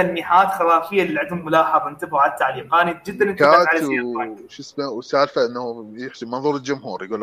[0.00, 2.74] النحات خرافية اللي عندهم ملاحظ انتبهوا على التعليق.
[2.74, 4.38] أنا جدا انتبهت على سيام بانك.
[4.48, 7.20] شو اسمه وسالفة إنه يحسب منظور الجمهور يقول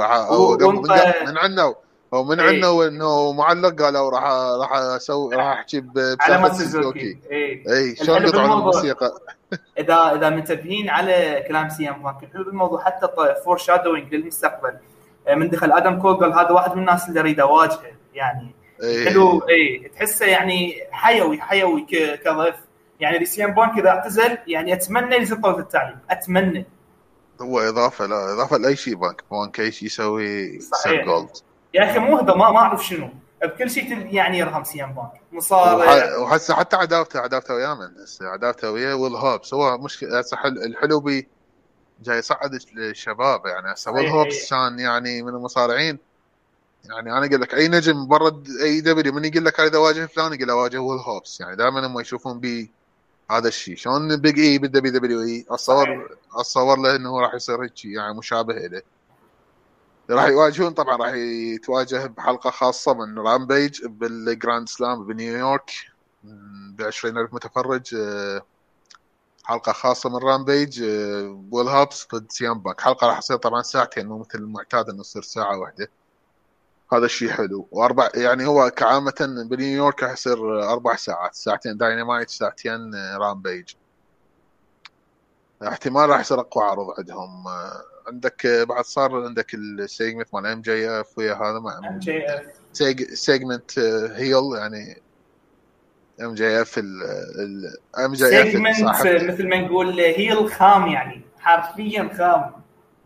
[1.27, 1.73] من عندنا
[2.13, 4.23] هو من عندنا انه معلق قالوا راح
[4.61, 5.83] راح أسوي راح أحكي
[6.19, 9.11] على سوزوكي اي اي شلون قطعوا الموسيقى؟
[9.77, 12.83] إذا إذا منتبهين على كلام سيام بانك الحلو بالموضوع.
[12.83, 13.07] حتى
[13.45, 14.73] فور شادوينج للمستقبل.
[15.27, 18.55] آه، من دخل آدم كول قال هذا واحد من الناس اللي اريد اواجهه يعني.
[18.83, 19.09] أيه.
[19.09, 21.85] حلو اي تحسه يعني حيوي حيوي
[22.25, 22.55] كضيف.
[22.99, 25.97] يعني سيام بانك إذا اعتزل يعني أتمنى يزطوا في التعليم.
[26.09, 26.65] أتمنى.
[27.41, 29.23] هو إضافة لا إضافة لأي شيء بانك.
[29.31, 31.05] بانك أي شيء يسوي صحيح.
[31.05, 31.29] جولد
[31.73, 33.09] يا أخي مو هذا ما ما أعرف شنو.
[33.43, 35.11] بكل شيء يعني يرهم سيام بانك.
[35.31, 36.17] مصارع.
[36.17, 39.53] وهسه حتى عداوته عداوته ويا من هسه عداوته ويا ويل هوبس.
[39.53, 41.27] هو مشكله هسه الحلو بي
[42.03, 43.73] جاي يصعد الشباب يعني.
[43.73, 45.99] هسه ويل هوبس كان يعني من المصارعين.
[46.85, 50.33] يعني أنا أقول لك أي نجم برا اي دبليو من يقول لك اذا واجه فلان
[50.33, 51.41] يقول اواجه ويل هوبس.
[51.41, 52.71] يعني دائما هم يشوفون بي
[53.31, 53.75] هذا الشيء.
[53.75, 58.81] شلون بيج اي بال WWE اتصور أتصور له إنه راح يصير هيك يعني مشابه له.
[60.09, 65.71] راح يواجهون طبعا راح يتواجه بحلقة خاصة من رامبيج بال Grand Slam بنيويورك
[66.23, 68.41] ب 20000 متفرج آه،
[69.43, 70.81] حلقة خاصة من رامبيج
[71.51, 75.03] ويل هوبز ضد سي ام بانك حلقة راح تصير طبعا ساعتين مو مثل المعتاد إنه
[75.03, 75.89] تصير ساعة واحدة.
[76.93, 77.67] هذا الشيء حلو.
[77.71, 83.73] وأربع يعني هو كعامة بنيويورك راح يصير أربع ساعات ساعتين داينامايت ساعتين رامبيج
[85.63, 87.43] احتمال راح يصير أقوى عرض عندهم
[88.09, 92.41] عندك بعد صار عندك ال segment مال MJF ويا هذا مع MJF
[93.13, 93.79] segment
[94.15, 95.01] heel يعني
[96.21, 98.55] ام جي اف ام جي اف
[99.23, 101.21] مثل ما نقول heel خام يعني.
[101.39, 102.51] حرفيا خام.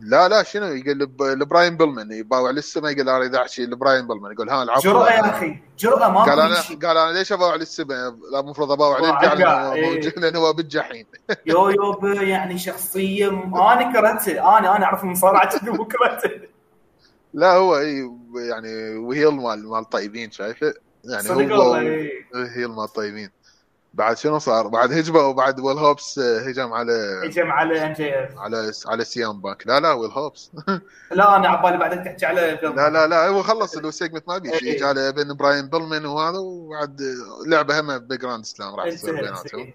[0.00, 4.50] لا لا شنو يقول لبراين بيلمن يباوع للسما يقول أنا اذا احكي لبراين بيلمن يقول
[4.50, 4.80] ها العفو.
[4.80, 8.98] جرأة يا أخي جرأة ما قال أنا قال أنا ليش أباوع للسما لا المفروض أباوع
[8.98, 9.74] جوه
[10.20, 11.06] لأنه هو بالجحيم.
[11.46, 16.48] يو يو يعني شخصية أنا كرهته أنا أنا أعرف المصارعه كذي كرهته
[17.34, 18.10] لا هو إي
[18.48, 21.74] يعني وهي مال مال طيبين شايفة؟ يعني هو
[22.34, 23.30] هي مال طيبين.
[23.94, 28.38] بعد شنو صار؟ بعد هجمة وبعد ويل هوبس هجم على هجم على ام جي اف
[28.38, 30.50] على على سيام بانك لا لا ويل هوبس
[31.12, 32.58] لا أنا عبالي بعدين تحكي على.
[32.62, 34.54] لا لا لا هو خلص اللي سيجمنت ما بيجي.
[34.66, 34.76] إيه.
[34.76, 37.00] اجى على بين براين بيلمن وهذا وبعد
[37.46, 39.72] لعبة هم ب Grand Slam راح تصير بيناتهم.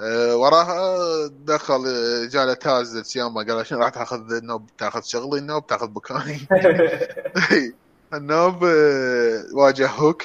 [0.00, 0.96] أه وراها
[1.44, 1.82] دخل
[2.28, 6.38] جاله تاز سياما قال شنو راح تاخذ النوب؟ تاخذ شغلي النوب تاخذ مكاني
[8.14, 10.22] النوب أه واجه هوك.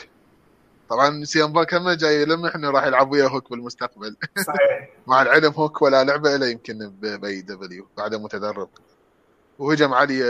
[0.94, 4.16] طبعا CM Punk هم جاي يلمح انه راح يلعب ويا هوك بالمستقبل.
[4.48, 4.90] صحيح.
[5.08, 8.70] مع العلم هوك ولا لعبة له يمكن ب AEW بعده متدرب.
[9.60, 10.22] وهجم علي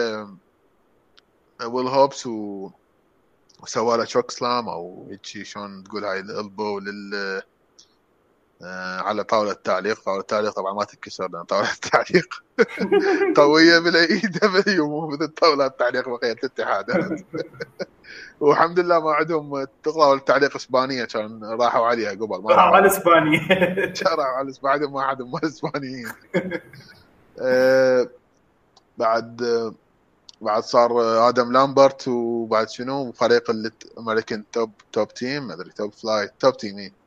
[1.66, 2.70] ويل هوبس و
[3.60, 7.42] وسوى له chokeslam أو هيك شلون تقول هاي ال elbow لل
[9.00, 10.00] على طاولة التعليق.
[10.02, 12.44] طاولة التعليق طبعا ما تنكسر لأن طاولة التعليق
[13.36, 17.22] قوية بال AEW مو مثل طاولة التعليق بقية الاتحادات
[18.40, 22.42] والحمد لله ما عندهم طاولة تعليق إسبانية كان راحوا عليها قبل.
[22.44, 23.40] ما راحوا على إسبانيا.
[24.18, 26.12] راحوا على إسبانيا ما عندهم ما إسبانيين.
[27.40, 28.10] آه
[28.98, 29.42] بعد
[30.42, 35.94] بعد صار دان لامبرت وبعد شنو فريق ال American Top Top Team ما أدري Top
[35.94, 37.03] فلاي Top Team إيه.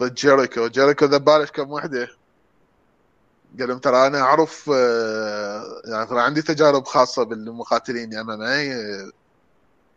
[0.00, 0.66] ضد جيريكو.
[0.66, 2.08] جيريكو ذب لك كم وحدة.
[3.58, 8.74] قال لهم ترى أنا أعرف آه، يعني ترى عندي تجارب خاصة بالمقاتلين MMA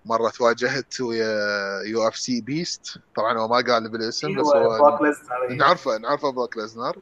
[0.06, 3.00] مرة تواجهت ويا UFC beast.
[3.16, 5.00] طبعا هو ما قال بالاسم بس هو
[5.50, 6.98] نعرفه نعرفه بروك ليزنر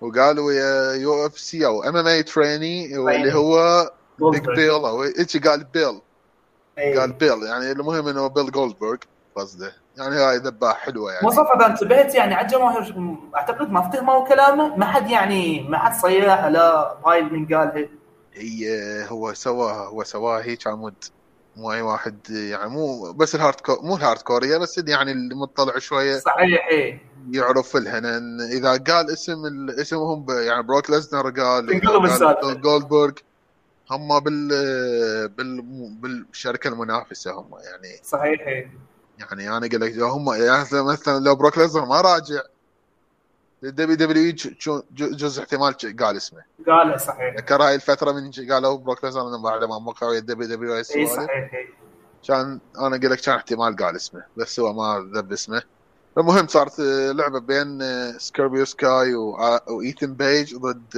[0.00, 5.02] وقال ويا يو اف سي أو ام ام اي تريني اللي هو Big Bill أو
[5.44, 6.00] قال بيل
[6.76, 8.96] قال بيل يعني المهم إنه بيل جولدبرغ
[9.36, 11.26] قصده يعني هاي ذبة حلوة يعني.
[11.26, 12.94] مصطفى اذا انتبهت يعني على الجماهير
[13.36, 17.88] أعتقد ما افتهموا كلامه ما حد يعني ما حد صيح لا هاي من قالها
[18.34, 18.68] هي
[19.08, 20.94] هو سواها هو سواها هيك على مود
[21.56, 26.18] مو أي واحد يعني مو بس ال hardcore مو الهارد كورية بس يعني المطلع شوية
[26.18, 26.98] صحيح إيه.
[27.30, 33.12] يعرف لأن إذا قال اسم اسمهم يعني بروك ليزنر قال تنقلب جولدبرغ
[33.90, 34.48] هم بال
[35.28, 35.62] بال
[36.00, 38.00] بالشركة المنافسة هم يعني.
[38.02, 38.70] صحيح إيه.
[39.18, 42.40] يعني أنا أقول لك هم يعني مثلا لو بروك ليزنر ما راجع
[43.64, 44.32] الدبليو دبليو
[44.92, 46.44] جزء احتمال قال اسمه.
[46.66, 47.34] قال صحيح.
[47.36, 51.50] ذكر هاي الفترة من قالوا بروك ليزنر بعد ما وقع ويا ال WWE صحيح
[52.28, 55.62] كان أنا أقول لك كان احتمال قال اسمه بس هو ما ذب اسمه.
[56.18, 56.80] المهم صارت
[57.14, 57.78] لعبة بين
[58.18, 60.88] سكوربيو سكاي وايثن بيج ضد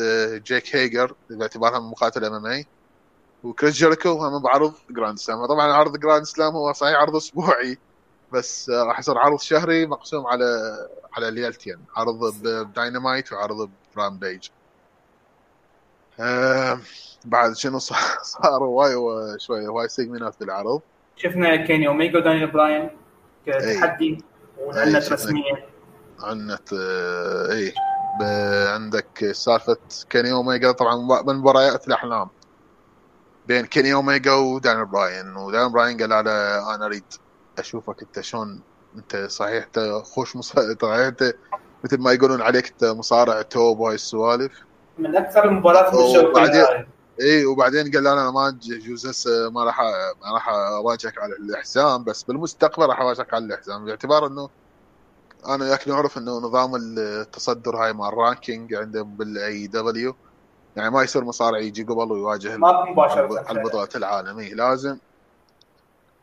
[0.44, 2.66] جيك هيجر باعتبارهم مقاتل MMA
[3.42, 7.78] وكريس جيريكو هم بعرض Grand Slam طبعا عرض Grand Slam هو صحيح عرض أسبوعي.
[8.32, 10.44] بس راح يصير عرض شهري مقسوم على
[11.16, 14.48] على ليلتين عرض بداينامايت وعرض ب Rampage
[16.20, 16.80] آه
[17.24, 17.98] بعد شنو صار
[18.42, 18.94] صار واي
[19.38, 20.80] شوي واي segment بالعرض
[21.16, 22.90] شفنا كيني أوميجا ودانيال براين
[23.46, 24.24] كتحدي
[24.58, 25.66] وأعلنت رسميا
[26.20, 27.72] أعلنت آه إي
[28.74, 29.76] عندك سالفة
[30.10, 30.72] كيني أوميجا.
[30.72, 32.28] طبعا من مباريات الأحلام
[33.46, 35.36] بين كيني أوميجا ودانيال براين.
[35.36, 37.04] ودانيال براين قال أنا أنا اريد
[37.60, 38.60] أشوفك أنت شلون
[38.96, 41.32] أنت صحيح أنت خوش مصارع صحيح أنت
[41.84, 44.52] مثل ما يقولون عليك أنت مصارع top وهاي السوالف.
[44.98, 46.86] من أكثر المباريات وبعدين
[47.20, 49.80] اي وبعدين قال أنا ما جوز هسه ما راح
[50.22, 54.48] ما راح أواجهك على الحزام بس بالمستقبل راح أواجهك على الحزام باعتبار إنه
[55.48, 60.14] أنا وياك نعرف إنه نظام التصدر هاي مال ال ranking عندهم بال AEW
[60.76, 63.44] يعني ما يصير مصارع يجي قبل ويواجه ما مباشرة.
[63.48, 64.54] على البطولات العالمية.
[64.54, 64.98] لازم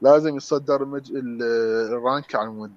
[0.04, 1.12] لازم يتصدر المج...
[1.92, 2.74] ال rank على مود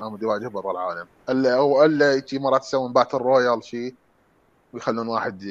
[0.00, 1.06] قاموا يواجه بطل العالم.
[1.28, 3.94] الا أو الا يجي مرات يسوون battle royal شيء
[4.72, 5.42] ويخلون واحد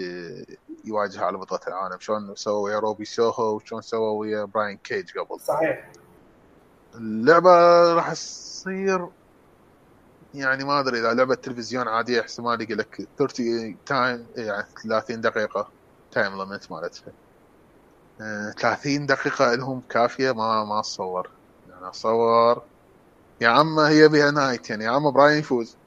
[0.85, 1.99] يواجه على بطولة العالم.
[1.99, 5.39] شلون سووا ويا روبي سوهو وشلون سووا ويا براين كيج قبل.
[5.39, 5.91] صحيح.
[6.95, 9.07] اللعبة راح تصير
[10.33, 15.69] يعني ما أدري إذا لعبة تلفزيون عادية احتمال يقول لك 30 time يعني 30 دقيقة
[16.11, 17.13] time limit مالتها.
[18.59, 21.29] 30 دقيقة لهم كافية ما ما أتصور.
[21.69, 22.63] يعني أتصور.
[23.41, 25.77] يا اما هي بها نايت يعني يا اما براين يفوز.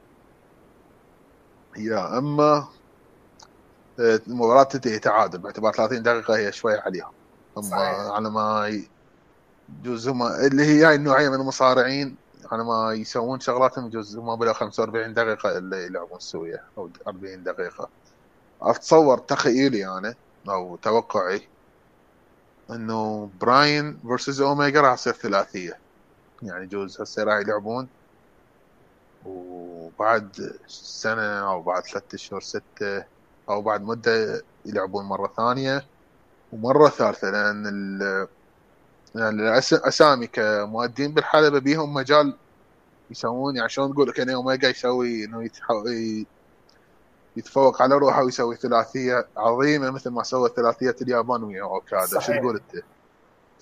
[1.77, 2.69] يا اما
[3.99, 7.13] المباراة تنتهي تعادل باعتبار 30 دقيقة هي شوي عليهم
[7.57, 8.81] هم على ما
[9.81, 12.17] يجوز هم اللي هي هاي النوعية من المصارعين
[12.53, 17.89] على ما يسوون شغلاتهم يجوز ما بلا 45 دقيقة اللي يلعبون سوية أو 40 دقيقة.
[18.63, 20.15] أتصور تخيلي أنا
[20.49, 21.49] أو توقعي
[22.71, 25.79] إنه براين versus أوميجا راح تصير ثلاثية.
[26.43, 27.89] يعني جوز هسه راح يلعبون.
[29.27, 33.05] وبعد سنة أو بعد ثلاثة أشهر ستة
[33.49, 35.87] أو بعد مدة يلعبون مرة ثانية
[36.53, 38.29] ومرة ثالثة لأن ال
[39.15, 42.39] يعني الاسامي كمؤدين بالحلبة بيهم مجال
[43.11, 45.43] يسوون يعني شلون تقول كان اوميجا يسوي إنه
[47.37, 52.57] يتفوق على روحه ويسوي ثلاثية عظيمة مثل ما سوى ثلاثية اليابان ويا اوكادا شو تقول
[52.57, 52.85] أنت؟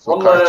[0.07, 0.41] والله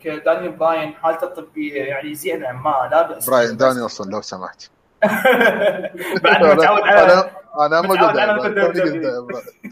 [0.00, 3.30] كدانيال براين حالته الطبية يعني زينة ما لا بأس.
[3.30, 4.62] براين دانيلسون لو سمحت.
[6.24, 8.58] بعد ما تعود على أنا ما قلت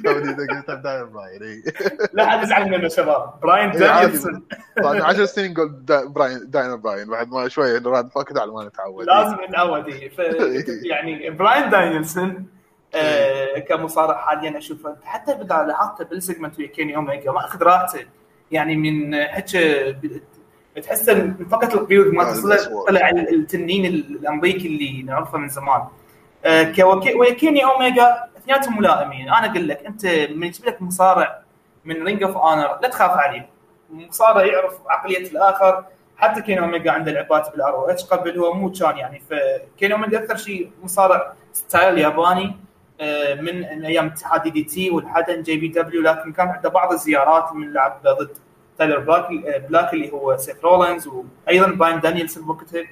[0.04, 1.62] توني قلت داين براين
[2.12, 3.40] لا حد يزعل منه شباب.
[3.42, 4.42] براين دانيلسون.
[4.82, 5.68] بعد 10 سنين نقول
[6.08, 7.08] براين داين براين.
[7.08, 9.06] بعد ما شوي راد فاكد على ما نتعود.
[9.06, 9.84] لازم نتعود.
[10.82, 12.46] يعني براين دانيلسون
[12.94, 14.96] آه، كمصارع حاليا أشوفه.
[15.04, 18.00] حتى اذا لاحظته بال segment ويا كيني أوميجا ما أخذ راحته.
[18.50, 19.96] يعني من حكي
[20.82, 22.24] تحس من فقط القيود ما
[22.88, 25.80] طلع التنين الأمريكي اللي نعرفه من زمان.
[25.80, 25.90] آه،
[27.14, 29.28] وكيني أوميجا اثنيناتهم ملائمين.
[29.28, 31.42] أنا أقول لك أنت من يجيب لك مصارع
[31.84, 33.48] من Ring of Honor لا تخاف عليه.
[33.90, 35.84] مصارع يعرف عقلية الآخر.
[36.16, 39.22] حتى كيني أوميجا عنده لعبات بال ROH قبل هو مو كان يعني.
[39.30, 42.56] فكيني أوميجا أكثر شيء مصارع style ياباني
[43.00, 47.52] آه، من أيام اتحاد دي تي والحدن جي بي دبليو لكن كان عنده بعض الزيارات
[47.52, 48.38] من لعب ضد
[48.78, 49.28] تايلر بلاك
[49.68, 52.80] بلاك اللي هو سيث رولينز وأيضا براين دانييلسون وقتها.
[52.80, 52.86] آه،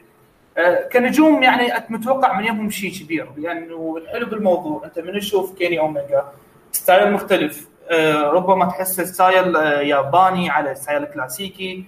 [0.92, 3.30] كنجوم يعني متوقع من يومهم شيء كبير.
[3.36, 6.24] لأنه الحلو بالموضوع أنت من تشوف كيني أوميجا؟
[6.72, 7.68] style مختلف.
[7.90, 11.84] آه، ربما تحس style آه، ياباني على style كلاسيكي.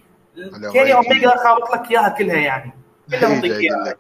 [0.73, 2.73] كيني أوميجا خابط لك إياها كلها يعني.
[3.11, 3.95] كلها منطيك اياها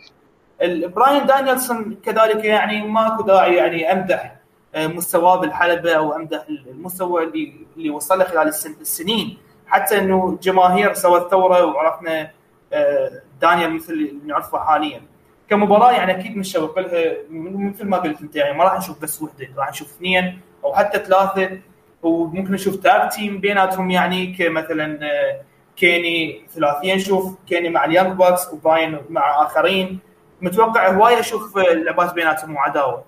[0.87, 4.37] براين دانيلسون كذلك يعني ماكو داعي يعني أمدح
[4.77, 8.49] مستواه بالحلبة أو أمدح المستوى اللي اللي وصل له خلال
[8.81, 9.39] السنين.
[9.67, 12.31] حتى إنه جماهير سوت ثورة وعرفنا
[12.73, 15.03] آه، دانيال مثل اللي نعرفه حاليا.
[15.51, 19.49] كمباراة يعني أكيد مشوق لها مثل ما قلت أنت يعني ما راح نشوف بس وحدة
[19.57, 21.59] راح نشوف اثنين أو حتى ثلاثة.
[22.03, 25.41] وممكن نشوف tag team بيناتهم يعني كمثلا آه،
[25.76, 29.99] كيني ثلاثيه نشوف كيني مع اليانج بوكس وبراين مع آخرين.
[30.41, 33.05] متوقع هوايه أشوف اللعبات بيناتهم وعداوه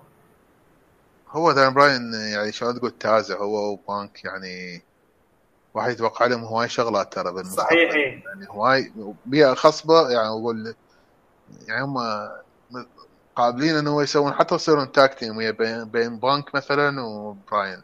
[1.29, 4.81] هو دان براين يعني شلون تقول تازة هو وبانك يعني
[5.73, 8.23] واحد يتوقع لهم هواي شغلات ترى بالمستقبل صحيح إيه.
[8.25, 8.91] يعني هواي
[9.25, 10.75] بيئة خصبة يعني أقول
[11.67, 11.97] يعني هم
[13.35, 17.81] قابلين إنه يسوون حتى يصيرون tag team بين بين بانك مثلا وبراين.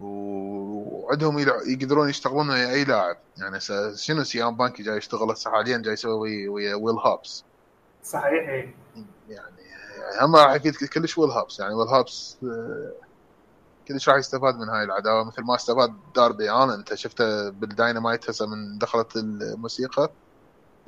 [0.00, 3.16] وعندهم يقدرون يشتغلون ويا أي لاعب.
[3.38, 3.60] يعني
[3.96, 7.44] شنو سي ام بانك جاي يشتغل هسه حاليا جاي يسوي ويا ويل هابس
[8.04, 8.74] صحيح إيه.
[9.28, 9.56] يعني
[10.20, 12.36] هم راح يفيد كلش ويل هابس يعني ويل هابس
[13.88, 18.46] كلش راح يستفاد من هاي العداوة؟ مثل ما استفاد داربي أنا انت شفته بالداينامايت هسه
[18.46, 20.10] من دخلت الموسيقى؟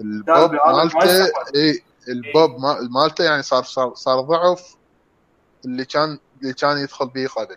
[0.00, 1.24] البوب مالته
[1.54, 2.50] إي البوب
[2.90, 4.76] مالته يعني صار صار, صار ضعف
[5.64, 7.56] اللي كان اللي كان يدخل به قبل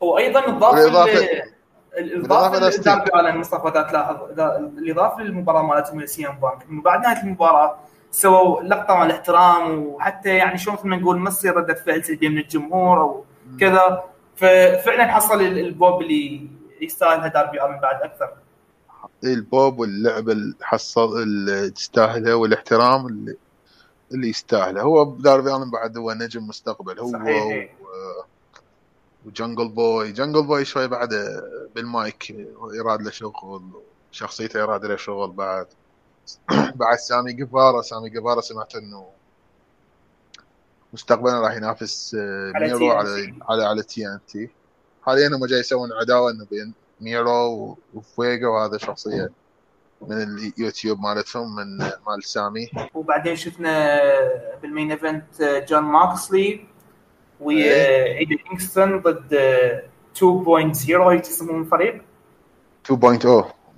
[0.00, 0.74] وأيضا اضاف
[1.98, 4.16] الإضافة داربي الن مصطفى اذا تلاحظ
[4.78, 7.78] الإضافة للمباراة مالتهم سي ام بانك انه بعد نهاية المباراة
[8.10, 12.28] سووا لقطة مال الاحترام وحتى يعني شلون مثل ما نقول ما تصير ردة فعل سلبية
[12.28, 13.24] من الجمهور أو
[13.60, 14.04] كذا.
[14.36, 16.48] ففعلا حصل البوب اللي
[16.80, 18.32] يستاهلها داربي الن بعد أكثر.
[19.24, 23.36] البوب واللعبة اللي حصل اللي تستاهلها والاحترام اللي
[24.12, 24.82] اللي يستاهله.
[24.82, 26.98] هو داربي الن بعد هو نجم مستقبل.
[26.98, 27.70] هو صحيح.
[27.80, 27.84] و...
[29.26, 31.10] وجنجل بوي جنجل بوي شوي بعد
[31.74, 32.30] بالمايك
[32.74, 33.62] يراد له شغل
[34.10, 35.66] شخصيته يراد له شغل بعد.
[36.80, 39.06] بعد سامي غيفارا سامي غيفارا سمعت إنه
[40.94, 44.50] مستقبلا راح ينافس آه، ميرو على على على TNT.
[45.02, 49.30] حاليا هم جاي يسوون عداوة إنه بين ميرو وفويغو وهذا شخصية
[50.08, 52.70] من اليوتيوب مالتهم من مال سامي.
[52.94, 54.00] وبعدين شفنا
[54.62, 56.66] بال main event جون موكسلي
[57.40, 59.34] ويا إيدي كينغستون ضد
[60.18, 62.02] 2.0 هيك يسمون الفريق
[62.92, 62.94] 2.0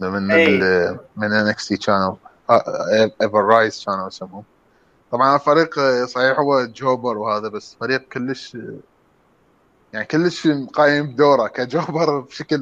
[0.01, 2.17] من ال من NXT چان
[3.23, 4.56] ايفر رايز چان يسموه.
[5.13, 8.57] طبعا الفريق صحيح هو jobber وهذا بس فريق كلش
[9.93, 12.57] يعني كلش قايم بدوره ك jobber بشكل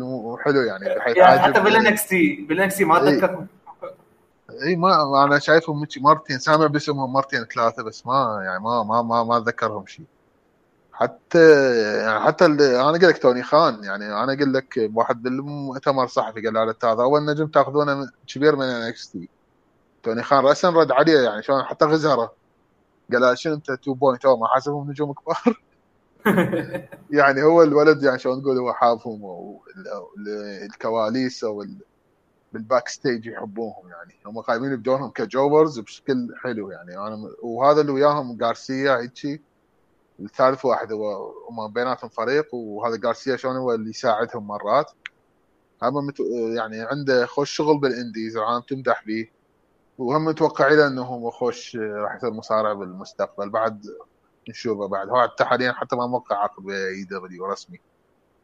[0.44, 3.46] حلو يعني بحيث يعني حتى بال NXT بالانكس ما اتذكر
[4.62, 9.24] إي ما أنا شايفهم مرتين سامع باسمهم مرتين ثلاثة بس ما يعني ما ما ما,
[9.24, 10.06] ما أتذكرهم شيء.
[10.92, 16.40] حتى يعني حتى أنا أقول لك توني خان يعني أنا أقول لك واحد بالمؤتمر صحفي
[16.40, 19.28] قال له هذا أول نجم تأخذونه كبير من NXT.
[20.04, 22.34] توني خان راسا رد عليه يعني شلون حتى غزره
[23.12, 25.60] قال له شنو أنت 2.0 ما حاسبهم نجوم كبار.
[27.18, 29.20] يعني هو الولد يعني شلون نقول هو حافهم
[30.64, 31.64] الكواليس أو
[32.52, 34.14] بال backstage يحبوهم يعني.
[34.26, 36.98] هم قايمين بدورهم ك jobbers بشكل حلو يعني.
[36.98, 39.42] أنا وهذا اللي وياهم غارسيا هيجي.
[40.20, 44.90] الثالث واحد هو هم بيناتهم فريق وهذا غارسيا شلون هو اللي يساعدهم مرات.
[45.82, 46.12] هم.
[46.56, 49.28] يعني عنده خوش شغل بال indies العالم تمدح به.
[49.98, 53.86] وهم متوقعين انه هو خوش راح يصير مصارع بالمستقبل بعد
[54.48, 55.08] نشوفه بعد.
[55.08, 57.80] هو حتى حاليا حتى ما موقع عقد AEW رسمي.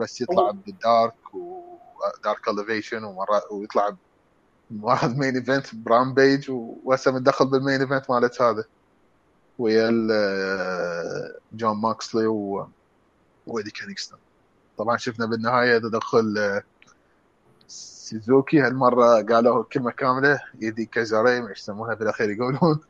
[0.01, 3.97] بس يطلع بالدارك ودارك اليفيشن ومرات ويطلع
[4.81, 8.65] واحد main event برامبيج وهسه متدخل بال main event مالت هذا.
[9.59, 9.91] ويا
[11.53, 12.69] جون ماكسلي و
[13.47, 14.19] ويدي كينغستون.
[14.79, 16.63] طبعا شفنا بالنهاية تدخل
[18.11, 22.81] سيزوكي هالمرة قالوا كلمة كاملة يدي كازاري إيش يسمونها بالأخير يقولون.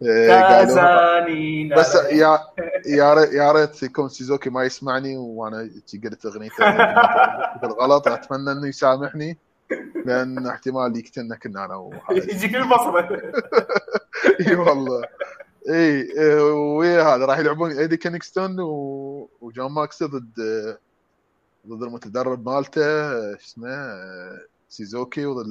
[0.48, 2.38] كازاني بس يا
[2.86, 5.70] يا ريت يا ريت يكون سيزوكي ما يسمعني وأنا
[6.04, 6.70] قلت اغنيته
[7.62, 9.38] بالغلط أتمنى إنه يسامحني
[10.04, 11.90] لأن احتمال يقتلنا كنا أنا
[12.32, 13.22] يجيك البصرة.
[14.40, 15.02] إي والله.
[15.70, 16.08] إي
[16.52, 18.56] ويا هذا راح يلعبون إيدي كينغستون
[19.40, 20.34] وجون موكس ضد
[21.68, 22.84] ضد المتدرب مالته
[23.36, 23.98] اسمه
[24.68, 25.46] سوزوكي وضد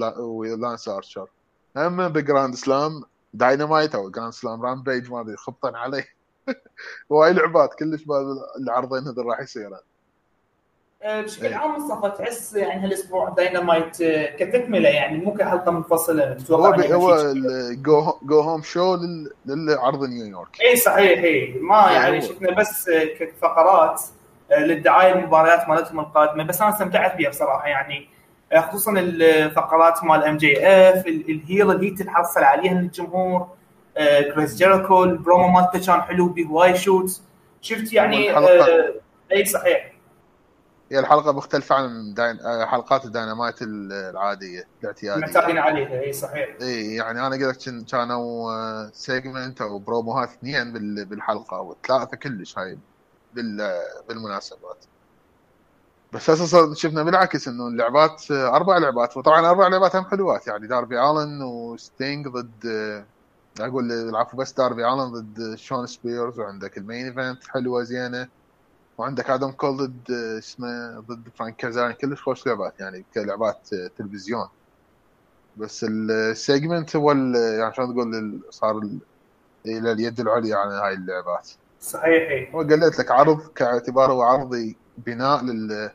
[0.61, 1.27] لانس آرشر.
[1.77, 3.03] هم بجراند سلام
[3.33, 6.07] داينامايت أو جراند سلام رامبيج ما أدري خبطن عليه.
[7.09, 8.03] وايد لعبات كلش
[8.59, 9.79] العرضين هذول راح يصيرون
[11.05, 13.97] بشكل عام مصطفى تحس يعني هالأسبوع داينامايت
[14.39, 17.33] كتكملة يعني مو كحلقة منفصلة هو هو
[18.23, 18.97] go home show
[19.45, 20.61] للعرض نيويورك.
[20.61, 22.89] اي صحيح اي ما يعني, يعني شفنا بس
[23.19, 24.01] كفقرات
[24.51, 26.43] للدعاية المباريات مالتهم القادمة.
[26.43, 28.09] بس أنا استمتعت بها بصراحة يعني.
[28.57, 33.47] خصوصا الفقرات مال ام جي اف الهيل اللي تتحصل عليها من الجمهور
[34.35, 37.21] كريس جيريكو البرومو مالته كان حلو بهواي shoot.
[37.61, 38.93] شفت يعني آه
[39.31, 39.93] أي صحيح.
[40.91, 42.39] هي الحلقة مختلفة عن داين...
[42.39, 45.21] آه، حلقات الدينامايت العادية الاعتيادية.
[45.21, 46.49] معتادين عليها أي صحيح.
[46.61, 48.51] إي يعني أنا قلت كانوا
[48.93, 50.73] segment أو بروموهات اثنين
[51.05, 52.77] بالحلقة وثلاثة كلش هاي.
[54.07, 54.85] بالمناسبات.
[56.13, 59.17] بس أساسا شفنا بالعكس إنه اللعبات أربع لعبات.
[59.17, 60.47] وطبعا أربع لعبات هم حلوات.
[60.47, 62.65] يعني داربي الن وستينج ضد
[63.59, 68.29] أقول العفو بس داربي الن ضد شون سبيرز وعندك ال main event حلوة زينة.
[68.97, 74.49] وعندك آدم كول ضد اسمه ضد فرانكي كازاريان كلش خوش لعبات يعني كلعبات تلفزيون.
[75.55, 78.81] بس ال segment هو يعني شلون تقول صار
[79.65, 81.49] إلى اليد العليا عن هاي اللعبات.
[81.83, 85.91] صحيح وقلت لك عرض كاعتبار هو عرض بناء لل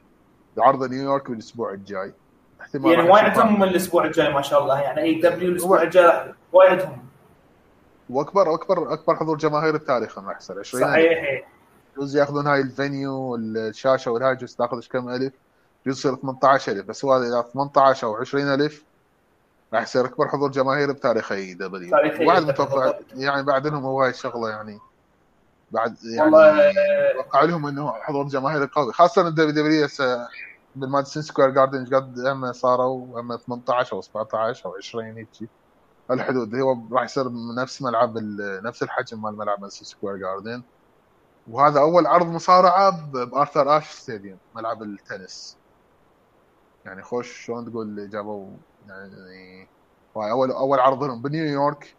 [0.59, 2.13] عرض نيويورك بالاسبوع الجاي.
[2.61, 4.81] احتمال يعني وايدهم الأسبوع الجاي ما شاء الله.
[4.81, 6.99] يعني AEW الأسبوع الجاي وايدهم
[8.11, 11.49] واكبر اكبر اكبر حضور جماهير التاريخ راح يصير 20 صحيح
[11.99, 15.33] جزء ياخذون هاي ال venue الشاشه والهاي جزء تاخذ كم ألف؟
[15.87, 18.85] جزء يصير 18000 بس هو إذا 18 أو 20000
[19.75, 24.51] راح يصير أكبر حضور جماهير بتاريخ AEW واحد متوقع يعني بعد لهم هو هاي الشغلة
[24.51, 24.79] يعني.
[25.71, 26.37] بعد يعني
[27.13, 30.29] أتوقع لهم إنه حضور جماهيري قوي خاصة ال WWE هسه
[30.75, 35.31] بالمادسون سكوير جاردن قد هم صاروا هم 18 أو 17 أو 20 هيك
[36.11, 37.25] الحدود هو راح يصير
[37.63, 38.19] نفس ملعب
[38.65, 40.65] نفس الحجم مال ملعب مادسون سكوير جاردن
[41.47, 45.59] وهذا أول عرض مصارعة ب Arthur Ashe Stadium ملعب التنس.
[46.85, 49.71] يعني خوش شلون تقول جابوا يعني
[50.17, 51.97] أول أول عرض لهم بنيويورك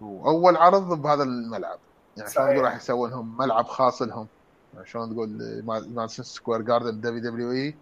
[0.00, 1.80] وأول عرض بهذا الملعب.
[2.16, 4.26] يعني شلون تقول راح يسوون لهم ملعب خاص لهم؟
[4.74, 5.62] يعني شلون تقول
[5.94, 7.74] مادسون سكوير جاردن WWE؟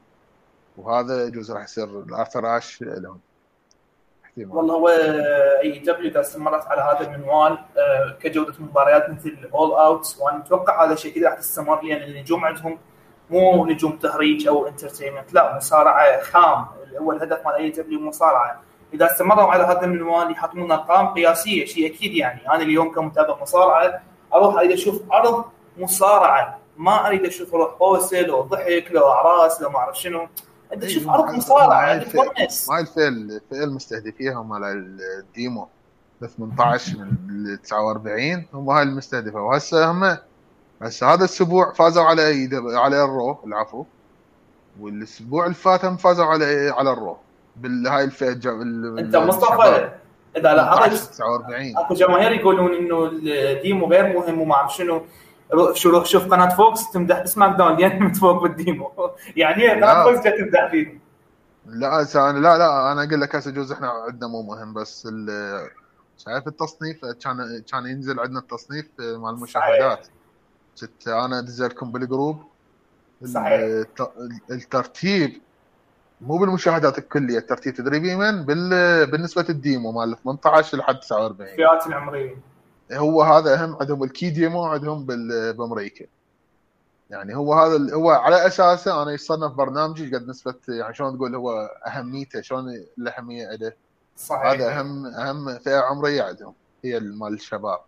[0.76, 3.20] وهذا يجوز راح يصير ال Arthur Ashe لهم.
[4.36, 4.88] والله هو
[5.62, 10.92] AEW اذا استمرت على هذا المنوال آه، كجودة مباريات مثل All Out وأنا أتوقع هذا
[10.92, 12.78] الشيء كذا راح تستمر لأن النجوم عندهم
[13.30, 16.66] مو نجوم تهريج أو entertainment لا مصارعة خام.
[17.00, 18.62] هو الهدف مال AEW مصارعة.
[18.94, 22.48] إذا استمروا على هذا المنوال يحطون أرقام قياسية شيء أكيد يعني.
[22.48, 24.02] أنا اليوم كمتابع مصارعة
[24.34, 25.44] أروح أريد أشوف عرض
[25.78, 26.58] مصارعة.
[26.76, 30.26] ما أريد أشوف روح بوس لو ضحك لو أعراس لو ما أعرف شنو.
[30.72, 35.68] انت تشوف عرض مصارعة تونس ما الفئة الفئة المستهدفيها مال ال demo.
[36.20, 39.40] 18 من 49 هم هاي المستهدفة.
[39.40, 40.16] وهسه هم
[40.82, 43.84] هسه هذا الأسبوع فازوا على إي على ال Raw العفو.
[44.80, 47.16] والأسبوع اللي فات هم فازوا على على ال Raw.
[47.56, 48.32] بالهاي الفئة
[48.98, 50.01] أنت مصطفى؟
[50.36, 55.02] إذا لاحظت 49 أكو جماهير يقولون إنه ال demo غير مهم وما اعرف شنو
[55.74, 58.92] شو روح شوف قناة فوكس تمدح بسماك داون لين متفوق بال demo
[59.36, 60.98] يعني قناه فوكس جت تمدح فيه
[61.66, 65.08] لا أنا لا لا أنا أقول لك هسه جوز إحنا عندنا مو مهم بس
[66.18, 70.06] شايف التصنيف كان كان ينزل عندنا التصنيف مال المشاهدات
[70.80, 72.42] كنت أنا أدز لكم بال group.
[73.24, 73.84] صحيح.
[74.50, 75.40] الترتيب
[76.22, 79.06] مو بالمشاهدات الكلية الترتيب تدري بمن بال...
[79.10, 82.36] بالنسبة ال demo مال 18 لحد 49 الفئات العمرية.
[82.92, 85.52] هو هذا أهم عندهم ال key demo عندهم بال...
[85.52, 86.06] بأمريكا.
[87.10, 87.94] يعني هو هذا ال...
[87.94, 92.64] هو على أساسه أنا يصنف برنامجي قد نسبة يعني شلون تقول هو أهميته شلون
[92.98, 93.72] الاهميه له
[94.16, 94.46] صحيح.
[94.46, 96.54] هذا اهم أهم فئة عمرية عندهم
[96.84, 97.80] هي مال الشباب.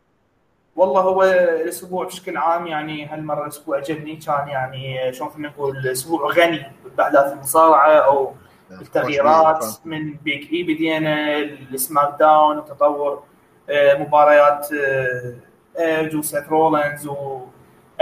[0.77, 4.17] والله هو الأسبوع بشكل عام يعني هالمرة الأسبوع عجبني.
[4.17, 6.63] كان يعني شلون فينا نقول أسبوع غني
[6.97, 8.33] باحداث المصارعة أو
[8.71, 13.23] التغييرات من Big E بدينا ال SmackDown وتطور
[13.71, 15.35] آه، مباريات آه،
[15.79, 17.41] ايج وسيث رولنز و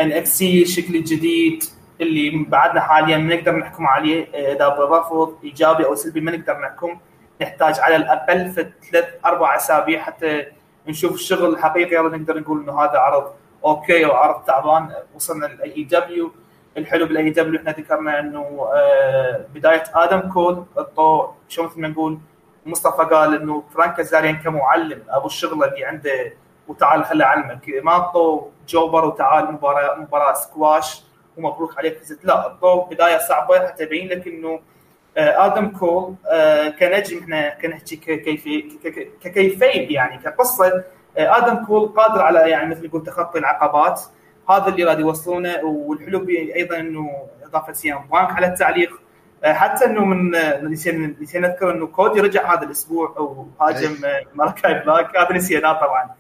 [0.01, 1.65] NXT الشكل الجديد
[2.01, 6.61] اللي بعدنا حاليا ما نقدر نحكم عليه آه، إذا برفض إيجابي أو سلبي ما نقدر
[6.61, 6.99] نحكم.
[7.43, 10.47] نحتاج على الاقل في ثلاث أربع أسابيع حتى
[10.89, 13.33] نشوف الشغل الحقيقي يلا نقدر نقول إنه هذا عرض
[13.65, 14.93] okay أو عرض تعبان.
[15.15, 16.31] وصلنا لل AEW
[16.77, 22.19] الحلو بال AEW إحنا ذكرنا إنه آه، بداية آدم كول الضوء شو مثل ما نقول
[22.67, 26.33] مصطفى قال إنه فرانكي كازاريان كمعلم أبو الشغله اللي عنده
[26.69, 31.05] وتعال خلي اعلمك ما اعطوا jobber وتعال مباراة مباراة سكواش
[31.37, 31.99] ومبروك عليك.
[31.99, 34.61] فزت لا اعطوا بداية صعبة حتى يبين لك إنه
[35.17, 38.79] آدم كول آه، كنجم إحنا كنحكي ك kayfabe
[39.23, 40.85] ك kayfabe يعني كقصة.
[41.19, 44.01] آه، آدم كول قادر على يعني مثل يقول تخطي العقبات.
[44.51, 47.11] هذا اللي راد يوصلونه والحلو أيضا إنه
[47.45, 49.01] إضافة سي إم بانك على التعليق.
[49.45, 50.31] حتى إنه من
[50.71, 53.97] نسينا نذكر إنه كودي رجع هذا الأسبوع وهاجم
[54.35, 56.11] مالكاي بلاك هذا نسيناه طبعا.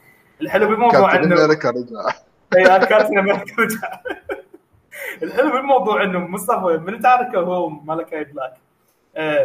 [0.40, 2.09] الحلو بالموضوع انه أمريكا رجع.
[2.57, 4.01] اي كابتن أمريكا رجع.
[5.22, 8.72] الحلو بالموضوع إنه مصطفى من تعرفه هو مالكاي بلاك آه،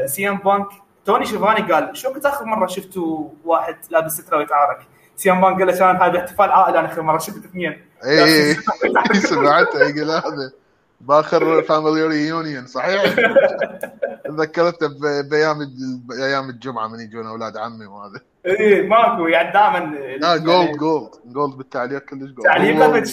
[0.05, 0.67] سي إم بانك.
[1.05, 5.57] توني شيفاني قال شو كنت آخر مرة شفتوا واحد لابس سترة ويتعارك؟ سي إم بانك
[5.57, 8.53] قال له كان هذا احتفال عائلي أنا آخر مرة شفت اثنين اي
[9.19, 10.51] سمعته يقول هذا.
[11.01, 13.03] بآخر family reunion صحيح؟
[14.25, 14.87] تذكرته
[15.29, 15.57] بأيام
[16.11, 18.21] أيام الجمعة من يجون أولاد عمي وهذا.
[18.45, 19.79] اي ماكو يعني دائما
[20.21, 23.03] لا gold gold gold بالتعليق كلش gold تعليقه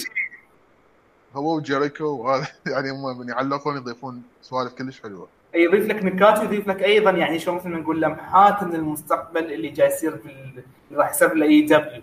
[1.35, 2.47] هو وجيريكو وهذا.
[2.73, 5.27] يعني هم من يعلقون يضيفون سوالف كلش حلوة.
[5.55, 9.69] يضيف لك نكات ويضيف لك أيضا يعني شو مثل ما نقول لمحات من المستقبل اللي
[9.69, 12.01] جاي يصير في اللي راح يصير في ال AEW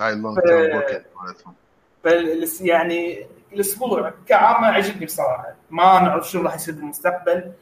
[0.00, 0.38] هاي ال long
[2.04, 2.60] ف...
[2.60, 5.54] يعني الأسبوع كعامه عجبني بصراحة.
[5.70, 7.52] ما نعرف شو راح يصير بالمستقبل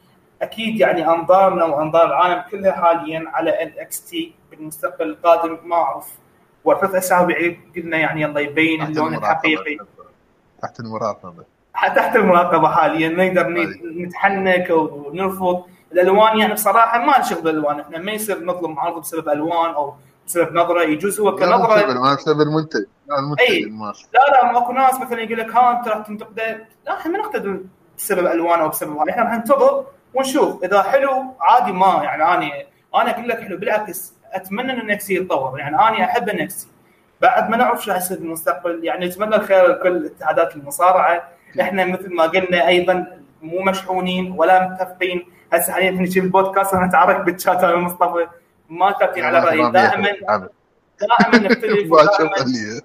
[0.41, 5.57] أكيد يعني انظارنا وأنظار العالم كلها حاليا على ال NXT بالمستقبل القادم.
[5.63, 6.07] ما أعرف.
[6.63, 9.77] وثلاث أسابيع قلنا يعني الله يبين اللون الحقيقي.
[10.61, 11.43] تحت المراقبه
[11.87, 13.47] تحت المراقبة حاليا نقدر
[13.97, 17.79] نتحنك ونرفض الألوان يعني بصراحه ما نشغل بالألوان.
[17.79, 19.93] إحنا ما يصير نظلم عرض بسبب ألوان أو
[20.27, 20.81] بسبب نظرة.
[20.81, 21.93] يجوز هو كنظرة.
[21.93, 22.85] ما بسبب المنتج.
[23.19, 23.61] المنتج أي.
[24.13, 26.67] لا لا ماكو ناس مثلا يقول لك ها أنت راح تنتقده.
[26.85, 27.59] لا إحنا ما نقتدي
[27.97, 30.63] بسبب ألوان أو بسبب إحنا راح ننتظر ونشوف.
[30.63, 32.03] إذا حلو عادي ما.
[32.03, 32.51] يعني أنا
[32.95, 33.57] أنا أقول لك حلو.
[33.57, 35.59] بالعكس أتمنى إن نكسي يتطور.
[35.59, 36.67] يعني أنا أحب نكسي
[37.21, 41.23] بعد ما نعرف شو راح يصير بالمستقبل يعني نتمنى الخير لكل اتحادات المصارعة.
[41.61, 45.25] إحنا مثل ما قلنا أيضا مو مشحونين ولا متفقين.
[45.53, 48.27] هسه حاليا إحنا نشوف البودكاست ونتعارك بالشات أنا مصطفى.
[48.69, 50.11] ما ثابتين على رايي دائما
[50.99, 51.91] دائما نختلف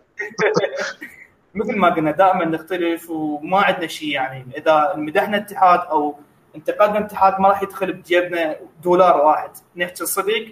[1.54, 4.46] مثل ما قلنا دائما نختلف وما عندنا شيء يعني.
[4.56, 6.16] إذا مدحنا اتحاد أو
[6.56, 9.50] انتقدنا اتحاد ما راح يدخل بجيبنا دولار واحد.
[9.76, 10.46] نحكي الصدق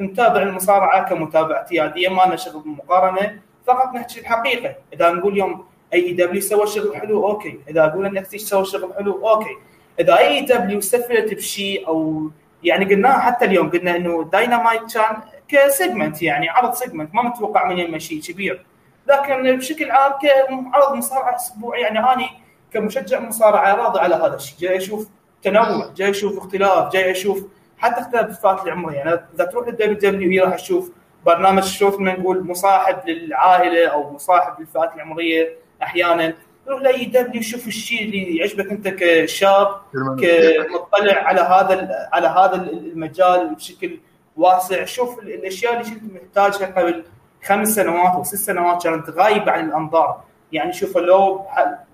[0.00, 4.74] نتابع المصارعة كمتابعه اعتيادية ما لنا شغل بالمقارنة فقط نحكي الحقيقة.
[4.92, 7.60] إذا نقول يوم AEW سوى شغل حلو أوكي.
[7.70, 9.56] إذا أقول NXT سوى شغل حلو أوكي.
[10.00, 12.30] إذا AEW سفلت بشيء أو
[12.62, 15.16] يعني قلناها حتى اليوم قلنا إنه داينامايت كان
[15.48, 18.64] ك segment يعني عرض segment ما متوقع من يمه شيء كبير.
[19.06, 22.28] لكن بشكل عام كعرض مصارعة أسبوع يعني اني
[22.72, 24.58] كمشجع مصارعة راضي على هذا الشيء.
[24.58, 25.08] جاي أشوف
[25.42, 27.46] تنوع جاي أشوف اختلاف جاي أشوف
[27.78, 30.92] حتى اختلاف الفئات العمريه يعني إذا تروح لل WWE راح تشوف
[31.26, 35.67] برنامج شو ما نقول مصاحب للعائلة أو مصاحب للفئات العمرية.
[35.82, 36.34] أحيانا.
[36.68, 43.54] روح ل AEW شوف الشيء اللي يعجبك أنت كشاب كمطلع على هذا على هذا المجال
[43.54, 43.98] بشكل
[44.36, 44.84] واسع.
[44.84, 47.04] شوف الأشياء اللي كنت محتاجها قبل
[47.44, 50.20] خمس سنوات أو ست سنوات كانت غايبة عن الأنظار.
[50.52, 51.46] يعني شوفها لو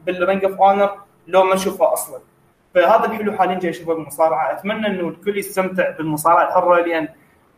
[0.06, 2.20] بال Ring of Honor لو ما نشوفها أصلا.
[2.74, 4.52] فهذا الحلو حاليا جاي أشوفه بالمصارعة.
[4.52, 7.08] أتمنى إنه الكل يستمتع بالمصارعة الحرة لأن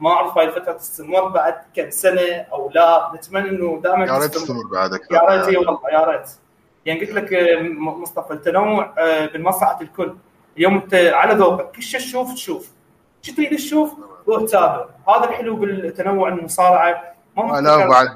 [0.01, 3.13] ما أعرف هاي الفترة تستمر بعد كم سنة أو لا.
[3.15, 5.15] نتمنى إنه دائما يا ريت تستمر بعد أكثر.
[5.15, 6.31] يا ريت إي والله يا ريت.
[6.87, 10.15] يعني قلت لك آه، مصطفى التنوع آه، بمصلحة الكل.
[10.57, 12.71] اليوم انت على ذوقك كل شيء تشوف تشوف.
[13.23, 13.93] شو تريد تشوف؟
[14.29, 14.87] روح تابع.
[15.09, 17.03] هذا الحلو بالتنوع المصارعة.
[17.37, 18.09] ما لا بعد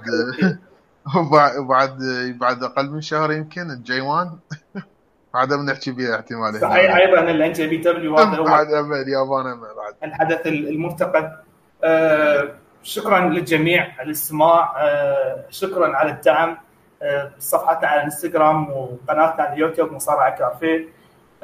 [1.60, 1.98] وبعد
[2.40, 4.30] بعد أقل من شهر يمكن ال G1
[5.34, 8.66] بعد بنحكي بها احتمال صحيح أيضا ال NJPW هذا بعد
[9.06, 9.94] اليابان بعد.
[10.04, 11.24] الحدث المرتقب.
[11.24, 11.49] آه
[12.82, 14.74] شكرا للجميع على الاستماع.
[14.82, 16.58] آه شكرا على الدعم.
[17.02, 20.88] آه صفحتنا على الانستغرام وقناتنا على اليوتيوب مصارعة كافيه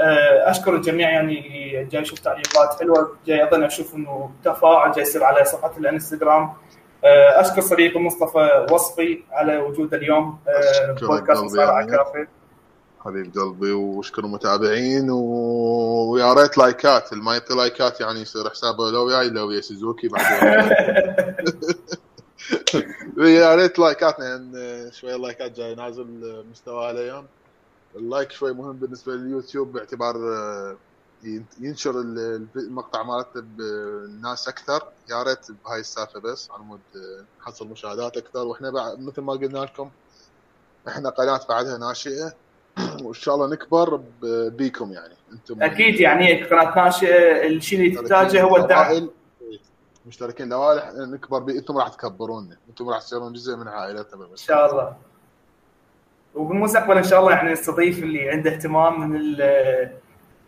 [0.00, 1.40] آه أشكر الجميع يعني
[1.84, 6.52] جاي أشوف تعليقات حلوة جاي أيضا أشوف إنه تفاعل جاي يصير على صفحة الانستغرام.
[7.04, 10.38] آه، أشكر صديقي مصطفى وصفي على وجوده اليوم.
[10.48, 11.86] آه، بودكاست مصارعة.
[11.86, 12.28] كافيه
[13.06, 19.06] حبيب قلبي واشكر المتابعين ويا ريت لايكات اللي ما يعطي لايكات يعني يصير حسابه لو
[19.06, 20.72] وياي لو ويا سوزوكي بعدين
[23.26, 27.26] يا ريت لايكاتنا يعني شوية اللايكات جاي نازل مستواها الأيام
[27.96, 30.76] ال like شوي مهم بالنسبة لليوتيوب باعتبار آه،
[31.60, 32.00] ينشر
[32.56, 34.92] المقطع مالته بالناس أكثر.
[35.10, 36.80] يا ريت بهاي السالفة بس على مود
[37.40, 38.46] نحصل مشاهدات أكثر.
[38.46, 39.90] وإحنا مثل ما قلنا لكم
[40.88, 42.45] إحنا قناة بعدها ناشئة.
[43.02, 44.00] وإن شاء الله نكبر
[44.48, 45.14] بيكم يعني.
[45.32, 49.08] أنتم أكيد يعني قناه ناشئه الشيء اللي تحتاجه هو الدعم.
[50.06, 54.70] مشتركين الاوائل نكبر بي أنتم راح تكبرونا أنتم راح تصيرون جزء من عائلتنا إن شاء
[54.70, 54.96] الله.
[56.34, 59.36] وبالمستقبل إن شاء الله يعني نستضيف اللي عنده اهتمام من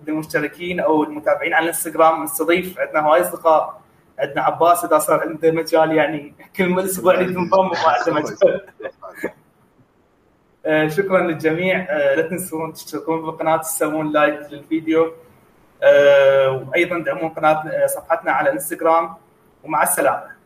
[0.09, 2.25] المشتركين أو المتابعين على الإنستغرام.
[2.25, 3.81] نستضيف عندنا هواي أصدقاء.
[4.19, 8.67] عندنا عباس إذا صار عنده مجال يعني كل أسبوع ينضم وما عنده مجال.
[10.89, 11.87] شكرا للجميع.
[11.91, 15.13] آه، لا تنسون تشتركون بالقناه تسوون لايك للفيديو.
[15.83, 19.15] آه، وأيضا دعمون قناة صفحتنا على الانستغرام
[19.65, 20.38] ومع السلامة.